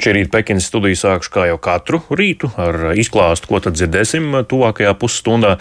Šī 0.00 0.14
rīta 0.16 0.30
Pekinas 0.32 0.64
studiju 0.64 0.96
sākšu 0.96 1.28
kā 1.34 1.42
jau 1.50 1.58
katru 1.60 1.98
rītu 2.16 2.48
ar 2.56 2.94
izklāstu, 2.96 3.50
ko 3.50 3.58
tad 3.60 3.74
dzirdēsim 3.76 4.32
tuvākajā 4.48 4.94
pusstundā. 4.96 5.58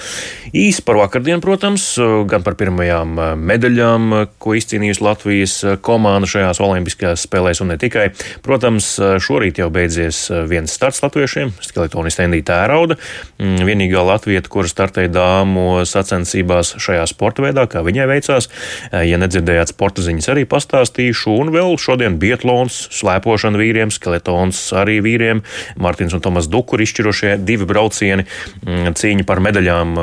Īsi 0.55 0.79
par 0.87 0.95
vakardienu, 1.01 1.41
protams, 1.43 1.83
gan 2.31 2.45
par 2.45 2.55
pirmajām 2.55 3.19
medaļām, 3.35 4.13
ko 4.39 4.55
izcīnījusi 4.55 5.03
Latvijas 5.03 5.55
komanda 5.83 6.29
šajās 6.31 6.61
olimpiskajās 6.63 7.25
spēlēs 7.27 7.59
un 7.65 7.73
ne 7.73 7.77
tikai. 7.81 8.05
Protams, 8.45 8.87
šorīt 9.19 9.59
jau 9.59 9.67
beidzies 9.75 10.21
viens 10.47 10.71
starts 10.71 11.03
latviešiem, 11.03 11.51
skeletonists 11.59 12.23
Endija 12.23 12.47
Tērauda, 12.53 12.95
vienīgā 13.43 14.05
latvieta, 14.07 14.47
kura 14.47 14.71
startēja 14.71 15.11
dāmu 15.19 15.83
sacensībās 15.83 16.77
šajā 16.79 17.03
sporta 17.11 17.43
veidā, 17.43 17.67
kā 17.67 17.83
viņai 17.83 18.07
veicās. 18.15 18.47
Ja 18.95 19.19
nedzirdējāt 19.19 19.75
sporta 19.75 20.07
ziņas, 20.07 20.31
arī 20.31 20.47
pastāstīšu, 20.47 21.35
un 21.43 21.51
vēl 21.59 21.75
šodien 21.75 22.15
Bietlons, 22.23 22.85
slēpošana 22.95 23.59
vīriem, 23.59 23.91
skeletonists 23.91 24.28
maratons 24.29 24.73
arī 24.77 24.99
vīriem. 25.01 25.41
Mārtiņš 25.79 26.17
un 26.17 26.23
Tomas 26.23 26.49
Dukuri 26.49 26.85
izšķirošie 26.85 27.37
divi 27.43 27.65
braucieni, 27.65 28.25
mm, 28.65 28.93
cīņa 28.93 29.25
par 29.25 29.39
medaļām 29.39 29.97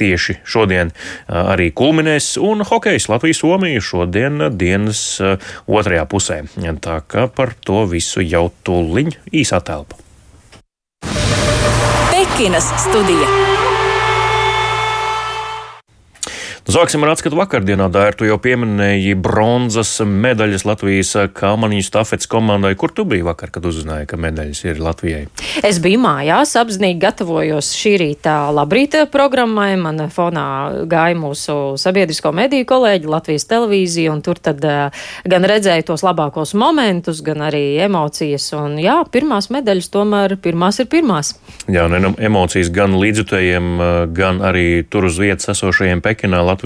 tieši 0.00 0.38
šodien 0.44 0.92
arī 1.28 1.70
kulminēs, 1.76 2.38
un 2.40 2.64
hokejs 2.64 3.08
Latvijas-Somija 3.12 3.80
šodien 3.84 4.56
dienas 4.56 5.20
otrajā 5.68 6.06
pusē. 6.08 6.42
Tā 6.80 7.00
kā 7.04 7.28
par 7.28 7.52
to 7.60 7.84
visu 7.84 8.24
jau 8.24 8.50
tuliņ 8.64 9.12
īsā 9.32 9.60
telpa. 9.60 10.00
Pekinas 12.10 12.72
studija. 12.80 13.59
Sāksim 16.70 17.02
ar 17.02 17.10
atskatu 17.10 17.34
vakardienā. 17.34 17.88
Dār, 17.90 18.14
tu 18.14 18.28
jau 18.28 18.36
pieminēji 18.38 19.16
bronzas 19.18 19.88
medaļas 20.06 20.62
Latvijas 20.68 21.08
kāmaniņu 21.34 21.82
stafetes 21.82 22.28
komandai. 22.30 22.76
Kur 22.78 22.92
tu 22.94 23.02
biji 23.10 23.24
vakar, 23.26 23.50
kad 23.50 23.64
uzzināji, 23.66 24.06
ka 24.06 24.14
medaļas 24.20 24.60
ir 24.68 24.78
Latvijai? 24.78 25.24
Es 25.66 25.80
biju 25.82 25.98
mājās, 26.04 26.52
apzinīgi 26.60 27.00
gatavojos 27.02 27.72
šī 27.74 27.94
rīta 28.04 28.34
labrīta 28.54 29.08
programmai. 29.10 29.72
Man 29.82 30.04
fonā 30.14 30.44
gāja 30.86 31.16
mūsu 31.18 31.56
sabiedrisko 31.80 32.30
mediju 32.38 32.68
kolēģi 32.70 33.10
Latvijas 33.16 33.48
televīzija, 33.50 34.14
un 34.14 34.22
tur 34.22 34.38
tad 34.38 34.62
uh, 34.62 35.02
gan 35.26 35.48
redzēju 35.50 35.88
tos 35.90 36.06
labākos 36.06 36.54
momentus, 36.54 37.24
gan 37.26 37.42
arī 37.48 37.64
emocijas. 37.88 38.46
Un 38.60 38.78
jā, 38.78 39.00
pirmās 39.10 39.50
medaļas 39.50 39.90
tomēr 39.90 40.36
pirmās 40.38 40.78
ir 40.78 40.86
pirmās. 40.94 41.34
Jā, 41.66 41.88
un 41.90 42.14
emocijas 42.14 42.70
gan 42.70 42.94
līdzutējiem, 43.02 43.74
gan 44.14 44.38
arī 44.52 44.84
tur 44.86 45.10
uz 45.10 45.18
vietas 45.18 45.50
esošajiem 45.56 46.06
Pekinā. 46.06 46.46
Latvijas 46.46 46.58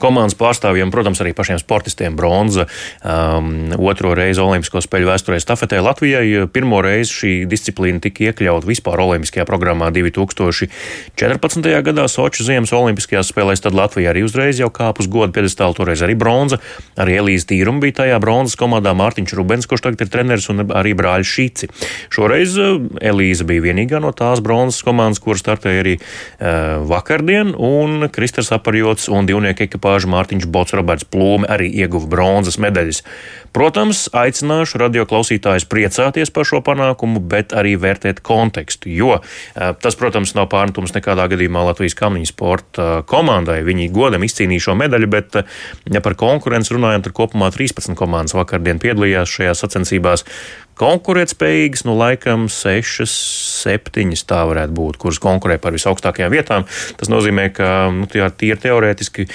komandas 0.00 0.36
pārstāvjiem, 0.40 0.92
protams, 0.94 1.20
arī 1.22 1.34
pašiem 1.36 1.60
sportistiem 1.62 2.16
bronza. 2.18 2.66
Um, 3.04 3.70
otro 3.78 4.12
reizi 4.18 4.42
Olimpisko 4.42 4.82
spēļu 4.84 5.10
vēsturē 5.10 5.40
stafetē 5.42 5.80
Latvijai. 5.84 6.46
Pirmo 6.52 6.80
reizi 6.84 7.14
šī 7.14 7.32
disciplīna 7.50 8.02
tika 8.04 8.30
iekļauta 8.30 8.68
vispār 8.68 9.02
Olimpiskajā 9.04 9.46
programmā 9.48 9.90
2014. 9.94 11.70
gadā 11.86 12.06
Soču 12.10 12.46
Ziemas 12.46 12.72
Olimpiskajās 12.76 13.32
spēlēs. 13.32 13.62
Tad 13.64 13.76
Latvija 13.76 14.14
arī 14.14 14.24
uzreiz 14.26 14.60
jau 14.60 14.70
kāpus 14.72 15.08
godu 15.10 15.34
piedestālu, 15.36 15.76
toreiz 15.76 16.02
arī 16.04 16.16
bronza. 16.18 16.60
Arī 17.00 17.18
Elīze 17.20 17.50
Tīruma 17.50 17.84
bija 17.84 18.00
tajā 18.02 18.20
bronzas 18.22 18.58
komandā, 18.60 18.94
Mārtiņš 18.96 19.36
Rubens, 19.38 19.68
kurš 19.70 19.86
tagad 19.86 20.06
ir 20.06 20.12
treneris, 20.12 20.48
un 20.52 20.64
arī 20.68 20.94
brāļi 20.98 21.28
Šīci. 21.30 21.70
Šoreiz 22.12 22.56
uh, 22.60 22.80
Elīze 23.12 23.46
bija 23.48 23.64
vienīgā 23.68 24.00
no 24.02 24.12
tās 24.16 24.42
bronzas 24.44 24.82
komandas, 24.86 25.20
kur 25.22 25.38
startēja 25.40 25.84
arī 25.84 25.96
uh, 26.00 26.80
vakardien, 26.90 27.54
un 27.54 28.08
Kristers 28.12 28.52
Aparjots 28.54 29.09
un 29.12 29.28
divnieku 29.28 29.66
ekipāža 29.66 30.08
Mārtiņš 30.10 30.46
Bots, 30.50 30.74
Roberts 30.76 31.06
Plūme 31.10 31.48
arī 31.50 31.68
ieguva 31.82 32.08
bronzas 32.10 32.58
medaļas. 32.62 33.02
Protams, 33.56 34.04
aicināšu 34.14 34.78
radio 34.78 35.02
klausītājus 35.10 35.66
priecāties 35.70 36.30
par 36.30 36.46
šo 36.46 36.60
panākumu, 36.62 37.18
bet 37.32 37.54
arī 37.56 37.74
vērtēt 37.80 38.22
kontekstu, 38.26 38.92
jo 38.94 39.16
eh, 39.18 39.72
tas, 39.82 39.98
protams, 39.98 40.36
nav 40.38 40.46
pārmetums 40.52 40.94
nekādā 40.94 41.26
gadījumā 41.32 41.64
Latvijas 41.72 41.98
kamniņu 41.98 42.30
sporta 42.30 42.86
eh, 42.86 43.04
komandai. 43.10 43.60
Viņi 43.66 43.90
godam 43.94 44.26
izcīnīja 44.26 44.68
šo 44.68 44.78
medaļu, 44.78 45.10
bet, 45.10 45.40
eh, 45.42 45.60
ja 45.90 46.02
par 46.04 46.14
konkurenci 46.20 46.76
runājam, 46.78 47.06
tad 47.06 47.16
kopumā 47.18 47.50
13 47.54 47.98
komandas 47.98 48.38
vakardien 48.38 48.78
piedalījās 48.82 49.34
šajās 49.34 49.66
sacensībās 49.66 50.26
konkurētspējīgas, 50.80 51.84
nu, 51.88 51.94
laikam, 52.00 52.46
sešas, 52.52 53.12
septiņas 53.60 54.24
tā 54.28 54.40
varētu 54.48 54.74
būt, 54.76 54.98
kuras 55.02 55.20
konkurē 55.22 55.58
par 55.60 55.74
visaugstākajām 55.76 56.32
vietām. 56.32 56.66
Tas 57.00 57.10
nozīmē, 57.12 57.48
ka 57.56 57.68
nu, 57.94 58.08
tie 58.10 58.24
ir 58.48 58.60
teorētiski 58.60 59.26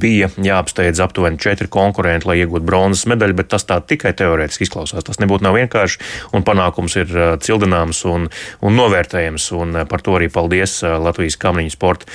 bija 0.00 0.30
jāapsteidz 0.40 1.02
aptuveni 1.04 1.40
četri 1.42 1.68
konkurenti, 1.72 2.28
lai 2.30 2.38
iegūtu 2.42 2.64
bronzas 2.64 3.04
medaļu, 3.10 3.36
bet 3.40 3.52
tas 3.52 3.66
tā 3.68 3.80
tikai 3.84 4.14
teorētiski 4.16 4.68
izklausās. 4.68 5.04
Tas 5.06 5.20
nebūtu 5.22 5.46
nav 5.46 5.58
vienkārši, 5.58 6.00
un 6.36 6.46
panākums 6.46 6.96
ir 7.00 7.12
uh, 7.12 7.34
cildināms 7.42 8.04
un, 8.08 8.30
un 8.64 8.78
novērtējams, 8.80 9.50
un 9.58 9.80
uh, 9.82 9.86
par 9.90 10.04
to 10.04 10.16
arī 10.18 10.30
paldies 10.32 10.80
Latvijas 10.84 11.36
Kamniņu 11.40 11.74
sporta 11.74 12.08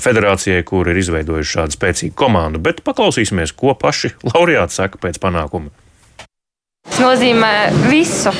federācijai, 0.00 0.64
kur 0.66 0.88
ir 0.90 0.98
izveidojuši 1.00 1.58
šādu 1.58 1.78
spēcīgu 1.78 2.18
komandu. 2.18 2.62
Bet 2.64 2.82
paklausīsimies, 2.86 3.54
ko 3.56 3.76
paši 3.78 4.14
laureāti 4.26 4.80
saka 4.80 5.00
pēc 5.02 5.20
panākuma. 5.22 5.83
Tas 6.94 7.02
nozīmē 7.02 7.48
visu. 7.90 8.30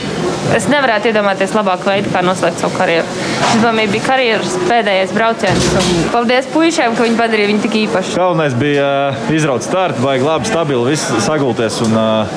Es 0.52 0.66
nevarētu 0.68 1.08
iedomāties 1.08 1.54
labāku 1.56 1.88
veidu, 1.88 2.10
kā 2.12 2.20
noslēgt 2.24 2.60
savu 2.60 2.76
karjeru. 2.76 3.06
Tas 3.40 3.62
bija, 3.62 3.86
bija 3.94 4.04
karjeras 4.04 4.56
pēdējais 4.68 5.14
brauciens. 5.16 5.68
Paldies 6.12 6.48
puišiem, 6.52 6.96
ka 6.98 7.06
viņi 7.06 7.16
padarīja 7.18 7.50
viņu 7.50 7.62
tik 7.64 7.76
īpašu. 7.84 8.16
Galvenais 8.18 8.56
bija 8.58 8.88
uh, 9.14 9.22
izraut 9.34 9.64
startu, 9.64 10.02
vajag 10.04 10.26
labi, 10.26 10.50
stabili, 10.50 10.90
viss 10.92 11.24
sagulties. 11.24 11.78
Un, 11.86 11.96
uh, 11.96 12.34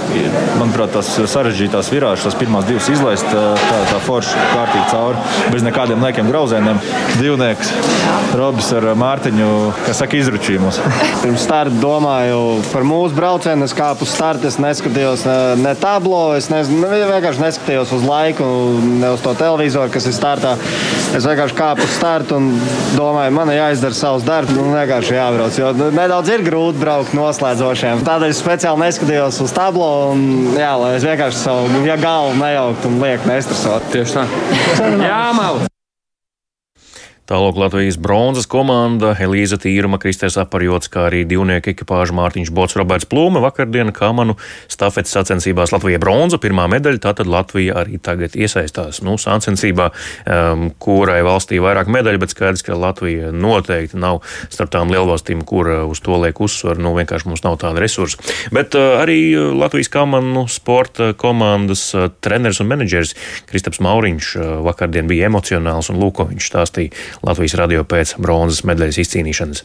manuprāt, 0.62 0.94
tas 0.96 1.10
sarežģītās 1.34 1.92
virāžas, 1.92 2.30
tās 2.30 2.40
pirmās 2.40 2.68
divas 2.70 2.88
izlaist, 2.94 3.28
uh, 3.34 3.60
tā, 3.68 3.82
tā 3.92 4.00
forša 4.08 4.48
kārtīgi 4.54 4.88
cauri, 4.94 5.26
bez 5.52 5.68
nekādiem 5.68 6.08
liekiem 6.08 6.32
grauzieniem. 6.32 6.80
Divnieks, 7.20 7.74
Robis 8.38 8.72
ar 8.78 8.90
Mārtiņu, 8.98 9.52
kas 9.84 10.02
saka, 10.04 10.20
izručīja 10.22 10.64
mūs. 10.64 10.80
Pirms 11.26 11.44
starta 11.44 11.76
domāju 11.84 12.42
par 12.72 12.88
mūsu 12.88 13.18
braucienu, 13.18 13.68
es 13.68 13.76
kāpu 13.76 14.08
uz 14.08 14.16
startu, 14.16 14.48
es 14.48 14.60
neskatījos 14.62 15.28
ne, 15.28 15.40
ne 15.66 15.76
tā 15.76 15.98
tablo. 15.98 16.36
Es 16.38 16.50
nezinu, 16.52 16.84
nu, 16.84 16.90
vienkārši 16.92 17.44
neskatījos 17.44 17.94
uz 17.96 17.97
laiku, 18.06 18.46
ne 19.02 19.12
uz 19.16 19.24
to 19.24 19.34
televizoru, 19.38 19.92
kas 19.94 20.08
ir 20.10 20.16
startā. 20.16 20.56
Es 21.18 21.26
vienkārši 21.26 21.58
kāpu 21.58 21.86
uz 21.88 21.94
startu 21.96 22.38
un 22.38 22.50
domāju, 22.98 23.36
man 23.38 23.54
ir 23.54 23.62
jāizdara 23.62 23.98
savs 23.98 24.28
darbs. 24.28 24.54
Nu, 24.58 24.68
vienkārši 24.74 25.18
jābrauc, 25.18 25.62
jo 25.62 25.72
nu, 25.78 25.90
nedaudz 25.96 26.34
ir 26.34 26.46
grūti 26.48 26.84
braukt 26.84 27.16
noslēdzošiem. 27.18 28.04
Tādēļ 28.08 28.36
es 28.36 28.44
speciāli 28.44 28.84
neskatījos 28.86 29.42
uz 29.46 29.56
tablo, 29.56 29.90
un, 30.14 30.28
jā, 30.58 30.74
lai 30.82 30.94
es 31.00 31.08
vienkārši 31.08 31.42
savu 31.42 31.86
ja 31.88 31.98
galvu 32.02 32.38
nejauktu 32.42 32.92
un 32.92 33.02
lieku 33.04 33.32
nestresot. 33.32 33.90
Tieši 33.96 34.20
tā. 34.20 34.28
jā, 35.08 35.24
mal! 35.38 35.68
Tālāk 37.28 37.58
Latvijas 37.60 37.98
bronzas 38.00 38.46
komanda 38.48 39.10
Elīza 39.20 39.58
Tīruma, 39.60 39.98
Kristers 40.00 40.38
Aparjots, 40.40 40.88
kā 40.88 41.10
arī 41.10 41.26
divnieku 41.28 41.74
ekipāža 41.74 42.14
Mārtiņš 42.16 42.52
Bots, 42.56 42.78
Roberts 42.80 43.04
Plūme 43.12 43.42
vakardien 43.44 43.92
Kamanu 43.92 44.38
stafetes 44.72 45.12
sacensībās 45.12 45.74
Latvija 45.76 46.00
bronza, 46.00 46.40
pirmā 46.40 46.70
medaļa, 46.72 47.02
tātad 47.04 47.28
Latvija 47.28 47.82
arī 47.82 48.00
tagad 48.00 48.38
iesaistās, 48.40 49.02
nu, 49.04 49.18
sacensībā, 49.20 49.90
um, 50.24 50.70
kurai 50.80 51.18
valstī 51.28 51.60
vairāk 51.60 51.92
medaļu, 51.92 52.22
bet 52.24 52.32
skaidrs, 52.32 52.64
ka 52.64 52.80
Latvija 52.80 53.34
noteikti 53.36 54.00
nav 54.00 54.22
starp 54.48 54.72
tām 54.78 54.96
lielvalstīm, 54.96 55.44
kur 55.44 55.68
uz 55.84 56.00
to 56.08 56.22
liek 56.24 56.40
uzsvaru, 56.40 56.80
nu, 56.80 56.96
vienkārši 56.96 57.28
mums 57.28 57.44
nav 57.44 57.60
tāda 57.60 57.84
resursa. 57.84 58.24
Bet 58.56 58.80
uh, 58.80 59.02
arī 59.02 59.20
Latvijas 59.36 59.92
Kamanu 59.92 60.46
sporta 60.48 61.12
komandas 61.12 61.90
uh, 61.92 62.08
treneris 62.24 62.64
un 62.64 62.72
menedžeris 62.72 63.18
Kristaps 63.52 63.84
Mauriņš 63.84 64.34
uh, 64.40 64.50
vakardien 64.72 65.12
bija 65.12 65.28
emocionāls 65.28 65.92
un 65.92 66.00
lūko 66.00 66.30
viņš 66.32 66.52
stāstīja 66.54 67.06
Latvijas 67.26 67.58
radio 67.58 67.84
pēc 67.88 68.16
bronzas 68.22 68.64
medaļas 68.68 69.02
izcīnīšanas. 69.06 69.64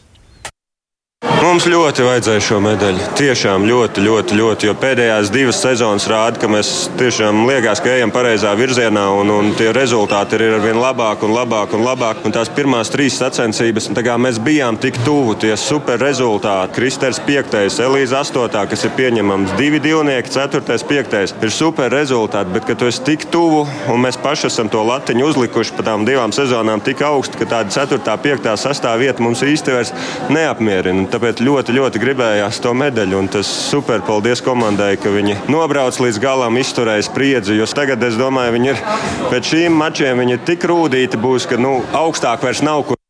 Mums 1.43 1.65
ļoti 1.67 2.05
vajadzēja 2.05 2.39
šo 2.39 2.57
medaļu. 2.63 3.05
Tiešām 3.19 3.65
ļoti, 3.67 3.99
ļoti, 4.05 4.35
ļoti. 4.39 4.67
Jo 4.69 4.73
pēdējās 4.79 5.27
divas 5.33 5.57
sezonas 5.59 6.05
rāda, 6.07 6.39
ka 6.39 6.47
mēs 6.47 6.69
tiešām 6.95 7.41
liekas, 7.49 7.81
ka 7.83 7.89
ejam 7.91 8.13
pareizā 8.15 8.53
virzienā, 8.55 9.01
un, 9.19 9.27
un 9.27 9.49
tie 9.59 9.73
rezultāti 9.75 10.37
ir 10.37 10.55
arvien 10.55 10.79
labāk 10.79 11.25
un 11.27 11.33
labāk 11.35 11.75
un 11.75 11.83
labāk. 11.83 12.21
Un 12.23 12.31
tās 12.31 12.47
pirmās 12.47 12.93
trīs 12.93 13.17
sacensības, 13.19 13.89
mēs 14.23 14.39
bijām 14.39 14.77
tik 14.79 15.01
tuvu, 15.03 15.33
tie 15.41 15.57
super 15.59 15.99
rezultāti. 15.99 16.77
Kristers 16.77 17.19
5, 17.27 17.59
Elīze 17.89 18.15
8, 18.21 18.63
kas 18.71 18.87
ir 18.87 18.95
pieņemams, 18.95 19.57
divi 19.59 19.83
divnieki, 19.83 20.31
4, 20.31 20.63
5. 20.63 21.35
ir 21.43 21.51
super 21.51 21.91
rezultāti, 21.91 22.55
bet 22.55 22.71
kad 22.71 22.79
tu 22.79 22.87
esi 22.87 23.03
tik 23.03 23.27
tuvu 23.35 23.65
un 23.91 23.99
mēs 24.05 24.21
paši 24.23 24.47
esam 24.47 24.71
to 24.71 24.85
latiņu 24.87 25.27
uzlikuši 25.33 25.75
pa 25.75 25.89
tām 25.91 26.07
divām 26.07 26.31
sezonām 26.31 26.79
tik 26.87 27.03
augstu, 27.03 27.43
ka 27.43 27.51
tāda 27.57 27.75
4, 27.75 27.99
5, 27.99 28.49
6 28.63 28.89
vieta 29.03 29.27
mums 29.27 29.43
īsti 29.43 29.75
vairs 29.75 29.93
neapmierina. 30.31 31.09
Tāpēc 31.11 31.32
bet 31.33 31.41
ļoti, 31.41 31.73
ļoti 31.73 32.01
gribējās 32.01 32.61
to 32.61 32.73
medaļu. 32.77 33.17
Un 33.17 33.29
tas 33.33 33.49
super, 33.49 34.03
paldies 34.05 34.43
komandai, 34.45 34.93
ka 35.01 35.09
viņi 35.13 35.39
nobrauc 35.49 35.97
līdz 36.03 36.21
galam, 36.21 36.59
izturēja 36.61 37.07
spriedzi. 37.09 37.57
Jo 37.57 37.65
tagad 37.65 38.03
es 38.05 38.19
domāju, 38.19 38.57
viņi 38.59 38.73
ir 38.75 38.83
pēc 39.31 39.53
šīm 39.53 39.79
mačiem 39.81 40.21
viņi 40.21 40.43
tik 40.45 40.67
rūtīti 40.69 41.21
būs, 41.21 41.49
ka 41.49 41.57
nu, 41.57 41.79
augstāk 41.97 42.45
vairs 42.45 42.61
nav 42.65 42.85
kur. 42.85 43.02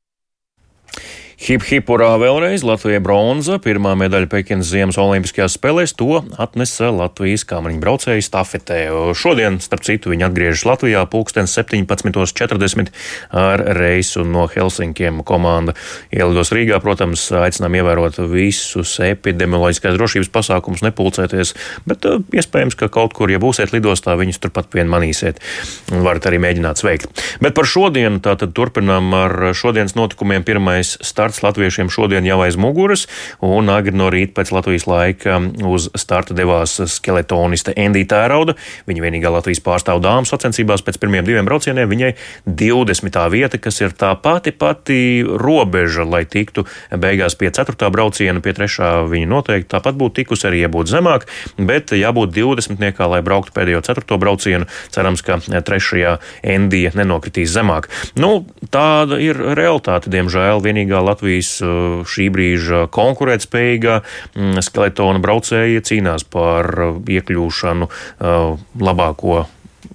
Hip 1.43 1.65
hipurā 1.67 2.13
vēlreiz 2.21 2.61
Latvijai 2.63 3.01
bronza, 3.03 3.57
pirmā 3.59 3.97
medaļa 3.99 4.29
Pekinas 4.31 4.69
Ziemas 4.71 4.95
Olimpiskajās 5.01 5.57
spēlēs, 5.57 5.91
to 5.99 6.21
atnesa 6.39 6.87
Latvijas 6.95 7.43
kāmriņu 7.49 7.81
braucēju 7.83 8.23
stafetē. 8.23 8.77
Šodien, 9.19 9.57
starp 9.59 9.83
citu, 9.83 10.13
viņi 10.13 10.23
atgriežas 10.29 10.63
Latvijā 10.69 11.01
pulksten 11.11 11.49
17.40 11.51 12.93
ar 13.35 13.63
reisu 13.75 14.23
no 14.23 14.45
Helsinkiem. 14.53 15.19
Komanda 15.27 15.75
ielidos 16.15 16.53
Rīgā, 16.55 16.79
protams, 16.79 17.25
aicinām 17.35 17.75
ievērot 17.81 18.21
visus 18.31 18.95
epidemioloģiskās 19.03 19.99
drošības 19.99 20.31
pasākumus, 20.31 20.85
nepulcēties, 20.87 21.51
bet 21.91 22.07
uh, 22.07 22.23
iespējams, 22.31 22.79
ka 22.79 22.87
kaut 22.87 23.17
kur, 23.19 23.27
ja 23.33 23.41
būsiet 23.43 23.75
lidostā, 23.75 24.15
viņus 24.15 24.39
turpat 24.47 24.71
vien 24.79 24.87
manīsiet 24.87 25.43
un 25.91 26.07
varat 26.07 26.31
arī 26.31 26.39
mēģināt 26.47 26.85
sveikt. 26.85 27.27
Bet 27.43 27.59
par 27.59 27.67
šodienu 27.67 28.23
tātad 28.23 28.55
turpinām 28.55 29.11
ar 29.19 29.37
šodienas 29.51 29.99
notikumiem 29.99 30.47
pirmais 30.47 30.95
starts 31.03 31.32
starts 31.33 31.43
latviešiem 31.43 31.89
šodien 31.89 32.25
jau 32.25 32.39
aiz 32.43 32.55
muguras, 32.59 33.07
un 33.41 33.69
agri 33.73 33.95
no 33.95 34.09
rīta 34.13 34.37
pēc 34.37 34.51
Latvijas 34.53 34.85
laika 34.87 35.39
uz 35.65 35.89
starta 35.97 36.35
devās 36.37 36.75
skeletoniste 36.93 37.73
Endija 37.75 38.11
Tērauda. 38.13 38.55
Viņa 38.89 39.01
vienīgā 39.01 39.31
Latvijas 39.33 39.63
pārstāv 39.63 40.01
dāmas 40.03 40.29
sacensībās 40.33 40.83
pēc 40.85 40.99
pirmiem 41.01 41.25
diviem 41.25 41.45
braucieniem. 41.47 41.89
Viņai 41.89 42.11
20. 42.45 43.19
vieta, 43.33 43.57
kas 43.57 43.81
ir 43.81 43.95
tā 43.97 44.13
pati 44.21 44.53
pati 44.53 45.23
robeža, 45.23 46.05
lai 46.05 46.23
tiktu 46.29 46.65
beigās 46.91 47.37
pie 47.39 47.49
4. 47.53 47.89
brauciena, 47.93 48.43
pie 48.43 48.53
3. 48.53 49.09
viņa 49.09 49.29
noteikti 49.29 49.71
tāpat 49.73 49.97
būtu 49.97 50.21
tikusi 50.21 50.49
arī, 50.49 50.63
ja 50.65 50.71
būtu 50.73 50.93
zemāk, 50.93 51.27
bet 51.57 51.95
jābūt 51.97 52.35
20. 52.35 52.77
niekā, 52.81 53.09
lai 53.09 53.23
brauktu 53.25 53.55
pēdējo 53.57 53.81
4. 53.89 54.19
braucienu. 54.21 54.69
Cerams, 54.93 55.25
ka 55.25 55.39
3. 55.41 56.17
Endija 56.43 56.93
nenokritīs 56.97 57.53
zemāk. 57.53 57.89
Nu, 58.19 58.45
tāda 58.73 59.17
ir 59.21 59.39
realitāte, 59.57 60.11
diemžēl. 60.13 60.61
Vienīgā 60.63 61.01
Latvijas 61.03 61.22
uh, 61.63 62.03
šī 62.07 62.29
brīža 62.33 62.85
konkurētspējīgā 62.93 63.97
mm, 64.01 64.61
skeletona 64.65 65.23
braucēja 65.23 65.83
cīnās 65.85 66.27
par 66.29 66.71
uh, 66.77 67.01
iekļūšanu 67.01 67.89
uh, 67.89 68.63
labāko 68.83 69.43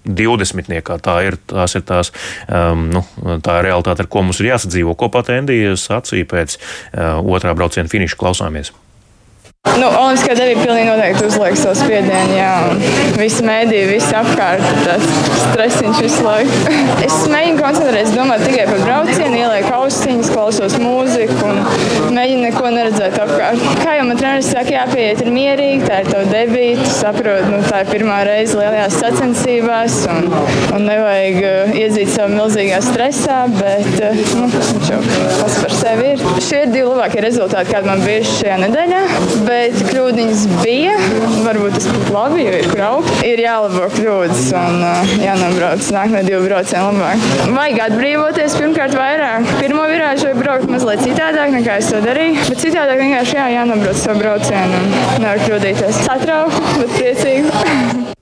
20. 0.09 1.01
Tā 1.05 1.17
ir, 1.27 1.39
tās 1.49 1.77
ir 1.77 1.85
tās, 1.89 2.13
um, 2.49 2.89
nu, 2.93 3.05
tā 3.45 3.61
ir 3.61 3.69
realitāte, 3.71 4.05
ar 4.05 4.11
ko 4.11 4.25
mums 4.25 4.41
ir 4.43 4.53
jāsadzīvo. 4.53 4.97
Ko 4.99 5.11
pat 5.13 5.33
Endija 5.35 5.77
sacīja 5.79 6.29
pēc 6.29 6.59
uh, 6.59 7.19
otrā 7.25 7.55
brauciena 7.59 7.91
finiša 7.93 8.21
klausāmies. 8.21 8.73
Nu, 9.77 9.89
Olimpiskā 9.93 10.35
debija 10.37 10.59
pilnīgi 10.63 10.89
noteikti 10.89 11.27
uzliek 11.29 11.57
savu 11.59 11.77
spiedienu. 11.79 12.37
Jā, 12.39 12.53
visi 13.19 13.45
mēdī, 13.45 13.83
visi 13.91 14.15
apkārt, 14.17 14.65
tas 14.87 15.05
stresiņš 15.43 16.01
visu 16.05 16.25
laiku. 16.25 16.77
es 17.07 17.17
mēģinu 17.31 17.61
koncentrēties, 17.61 18.15
domāt 18.17 18.45
tikai 18.47 18.65
par 18.71 18.81
braucienu, 18.87 19.39
ielieku 19.43 19.75
austiņas, 19.77 20.31
klausos 20.35 20.77
mūziku 20.81 21.37
un 21.51 21.61
mēģinu 22.17 22.47
neko 22.47 22.73
neredzēt 22.75 23.19
apkārt. 23.23 23.67
Kā 23.83 23.99
jau 23.99 24.07
man 24.09 24.21
treneris 24.21 24.51
saka, 24.55 24.75
jāpieiet 24.79 25.23
ir 25.25 25.33
mierīgi, 25.35 25.85
tā 25.85 26.01
ir 26.03 26.11
tava 26.13 26.25
debīta, 26.33 26.89
saprot, 26.95 27.45
nu, 27.53 27.61
tā 27.69 27.83
ir 27.85 27.93
pirmā 27.93 28.21
reize 28.29 28.59
lielajās 28.59 28.99
sacensībās 29.03 29.99
un, 30.15 30.31
un 30.77 30.89
nevajag 30.89 31.41
uh, 31.43 31.77
iedzīt 31.83 32.13
sev 32.15 32.33
milzīgā 32.33 32.81
stresā, 32.85 33.43
bet 33.59 33.91
uh, 34.01 34.25
nu, 34.39 34.49
viņš 34.57 34.93
jau 34.95 35.03
pats 35.43 35.61
par 35.65 35.77
sevi 35.83 36.13
ir. 36.15 36.27
Šie 36.49 36.65
ir 36.65 36.73
divi 36.73 36.87
labākie 36.89 37.23
rezultāti, 37.25 37.75
kādi 37.75 37.93
man 37.93 38.05
bijuši 38.07 38.39
šajā 38.43 38.61
nedēļā 38.67 39.05
bet 39.49 39.58
kļūdiņas 39.89 40.43
bija. 40.63 40.95
Varbūt 41.45 41.77
tas 41.79 41.89
būtu 41.93 42.15
labi, 42.15 42.45
jo 42.47 42.57
ir 42.61 42.83
augt. 42.87 43.13
Ir 43.27 43.43
jālabo 43.43 43.87
kļūdas 43.95 44.45
un 44.59 44.85
uh, 44.87 45.15
jānobrauc 45.23 45.91
nākamie 45.95 46.25
divi 46.27 46.43
braucieni 46.47 46.85
labāk. 46.87 47.27
Vajag 47.57 47.83
atbrīvoties 47.89 48.59
pirmkārt 48.61 48.99
vairāk. 48.99 49.49
Pirmo 49.63 49.87
virāžu 49.91 50.31
vai 50.31 50.43
braukt 50.43 50.71
mazliet 50.73 51.05
citādāk 51.07 51.55
nekā 51.57 51.79
es 51.83 51.91
to 51.93 52.03
darīju, 52.05 52.45
bet 52.51 52.63
citādāk 52.67 53.03
vienkārši 53.03 53.39
jā, 53.41 53.49
jānobrauc 53.59 54.03
savu 54.03 54.23
braucienu 54.25 54.85
un 54.85 55.25
nevar 55.25 55.43
kļūdīties. 55.47 56.05
Satraukta, 56.07 56.79
bet 56.83 56.95
priecīga. 56.99 58.15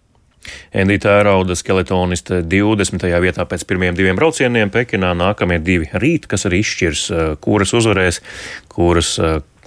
Endita 0.76 1.14
Ērauda 1.22 1.54
skeletoniste 1.56 2.42
20. 2.44 3.06
vietā 3.22 3.46
pēc 3.48 3.62
pirmiem 3.68 3.96
diviem 3.96 4.18
braucieniem 4.18 4.72
Pekinā. 4.74 5.14
Nākamie 5.16 5.56
divi 5.64 5.88
rīt, 5.96 6.26
kas 6.28 6.44
arī 6.48 6.60
izšķirs, 6.60 7.04
kuras 7.40 7.72
uzvarēs, 7.78 8.20
kuras 8.74 9.14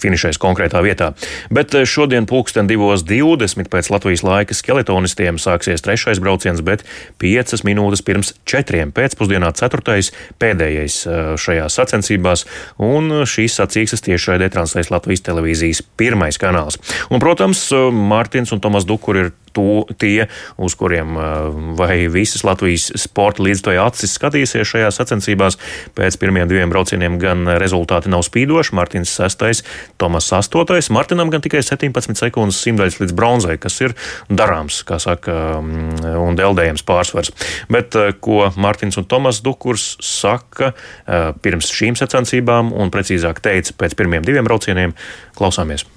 finišēs 0.02 0.40
konkrētā 0.42 0.82
vietā. 0.86 1.12
Bet 1.54 1.76
eh, 1.76 1.86
šodien 1.90 2.28
pulksten 2.30 2.70
2.20 2.70 3.70
pēc 3.72 3.92
Latvijas 3.94 4.24
laika 4.26 4.58
skeletonistiem 4.58 5.40
sāksies 5.42 5.84
trešais 5.86 6.22
brauciens, 6.24 6.64
bet 6.66 6.86
5 7.22 7.66
minūtes 7.68 8.04
pirms 8.06 8.34
4. 8.50 8.90
pēcpusdienā 8.96 9.52
4. 9.58 10.00
pēdējais 10.42 11.00
eh, 11.06 11.20
šajās 11.40 11.80
sacensībās, 11.82 12.46
un 12.78 13.24
šīs 13.30 13.60
sacīkstes 13.60 14.06
tiešraidē 14.08 14.52
translēs 14.54 14.92
Latvijas 14.94 15.26
televīzijas 15.28 15.84
pirmais 16.00 16.40
kanāls. 16.42 16.80
Un, 17.10 17.22
protams, 17.22 17.68
Mārtiņš 17.74 18.56
un 18.56 18.64
Tomas 18.64 18.88
Dukur 18.88 19.20
ir 19.20 19.32
to, 19.54 19.86
tie, 19.98 20.28
uz 20.62 20.76
kuriem 20.78 21.18
vai 21.78 22.08
visas 22.12 22.44
Latvijas 22.46 22.90
sporta 23.02 23.44
līdztoja 23.46 23.86
acis 23.88 24.14
skatīsies 24.18 24.68
šajās 24.70 25.00
sacensībās. 25.02 25.58
Pēc 25.98 26.20
pirmiem 26.22 26.50
diviem 26.50 26.72
braucieniem 26.72 27.18
gan 27.22 27.48
rezultāti 27.62 28.12
nav 28.14 28.24
spīdoši. 28.28 28.76
Mārtiņš 28.78 29.16
6. 29.16 29.64
Tomas 29.98 30.30
8. 30.36 30.90
Martinam 30.96 31.32
gan 31.34 31.44
tikai 31.44 31.62
17 31.66 32.20
sekundes 32.20 32.62
simtaļas 32.64 33.00
līdz 33.02 33.16
bronzai, 33.18 33.58
kas 33.62 33.80
ir 33.84 33.96
darāms, 34.30 34.82
kā 34.88 35.00
saka, 35.02 35.36
un 35.60 36.40
deldējams 36.40 36.86
pārsvars. 36.88 37.34
Bet 37.72 37.98
ko 38.24 38.50
Mārtiņš 38.56 39.02
un 39.02 39.10
Tomas 39.12 39.44
Dukurs 39.46 39.92
saka 40.06 40.74
pirms 41.44 41.72
šīm 41.76 42.00
sacensībām, 42.00 42.74
un 42.74 42.94
precīzāk 42.94 43.44
teica 43.44 43.76
pēc 43.84 43.98
pirmiem 44.00 44.26
diviem 44.28 44.48
braucieniem, 44.48 44.96
klausāmies. 45.38 45.88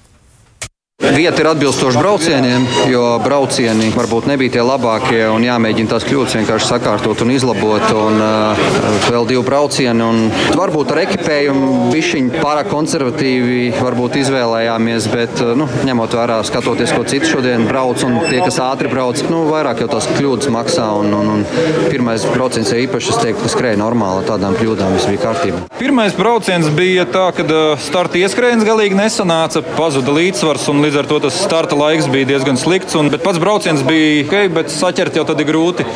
Vieta 1.02 1.43
ir 1.43 1.49
atbilstoša 1.50 1.99
braucieniem, 1.99 2.62
jo 2.87 3.02
braucieni 3.25 3.88
varbūt 3.90 4.28
nebija 4.31 4.54
tie 4.54 4.62
labākie 4.62 5.25
jāmēģina 5.43 5.90
tās 5.90 6.04
kļūdas 6.06 6.37
vienkārši 6.38 6.69
sakārtot 6.69 7.25
un 7.25 7.32
izlabot. 7.34 7.82
Un, 7.99 8.20
uh, 8.22 8.60
vēl 9.10 9.26
divi 9.26 9.43
braucieni, 9.43 10.04
un 10.06 10.31
varbūt 10.54 10.93
ar 10.94 11.00
ekipējumu 11.02 11.90
bišķiņi 11.90 12.38
pārāk 12.38 12.70
konservatīvi 12.70 13.72
izvēlējāmies, 14.22 15.08
bet 15.10 15.43
uh, 15.43 15.50
nu, 15.58 15.66
ņemot 15.88 16.14
vērā, 16.20 16.38
skatoties, 16.46 16.94
ko 16.94 17.02
citi 17.10 17.32
šodien 17.32 17.66
brauc 17.66 18.06
un 18.06 18.20
tie, 18.28 18.38
kas 18.44 18.60
ātri 18.62 18.93
brauc, 18.93 19.19
nu, 19.32 19.43
vairāk 19.50 19.82
jau 19.82 19.90
tās 19.96 20.06
kļūdas 20.14 20.52
maksā. 20.55 20.87
Un, 21.02 21.10
un, 21.19 21.32
un 21.34 21.90
pirmais 21.90 22.25
brauciens 22.31 22.70
jau 22.70 22.78
īpaši, 22.78 23.19
teiktu, 23.25 23.43
ka 23.43 23.52
skrēja 23.56 23.82
normāli, 23.82 24.22
tādām 24.31 24.55
kļūdām 24.60 24.94
viss 24.94 25.10
bija 25.10 25.25
kārtībā. 25.26 25.66
Pirmais 25.82 26.15
brauciens 26.15 26.70
bija 26.79 27.08
tā, 27.10 27.26
ka 27.34 27.48
uh, 27.48 27.74
starta 27.82 28.22
ieskrējiens 28.22 28.65
galīgi 28.69 28.98
nesanāca, 29.03 29.65
pazuda 29.74 30.15
līdzsvars 30.15 30.70
un 30.70 30.84
līdz 30.86 30.92
Līdz 30.93 31.01
ar 31.01 31.06
to 31.08 31.19
tas 31.25 31.37
starta 31.41 31.77
laiks 31.79 32.05
bija 32.13 32.27
diezgan 32.29 32.58
slikts. 32.61 32.93
Un, 33.01 33.06
pats 33.25 33.39
brauciens 33.41 33.81
bija 33.87 34.27
ok, 34.27 34.34
bet 34.53 34.69
saķert 34.69 35.15
jau 35.17 35.22
tad 35.25 35.39
ir 35.41 35.46
grūti. 35.49 35.87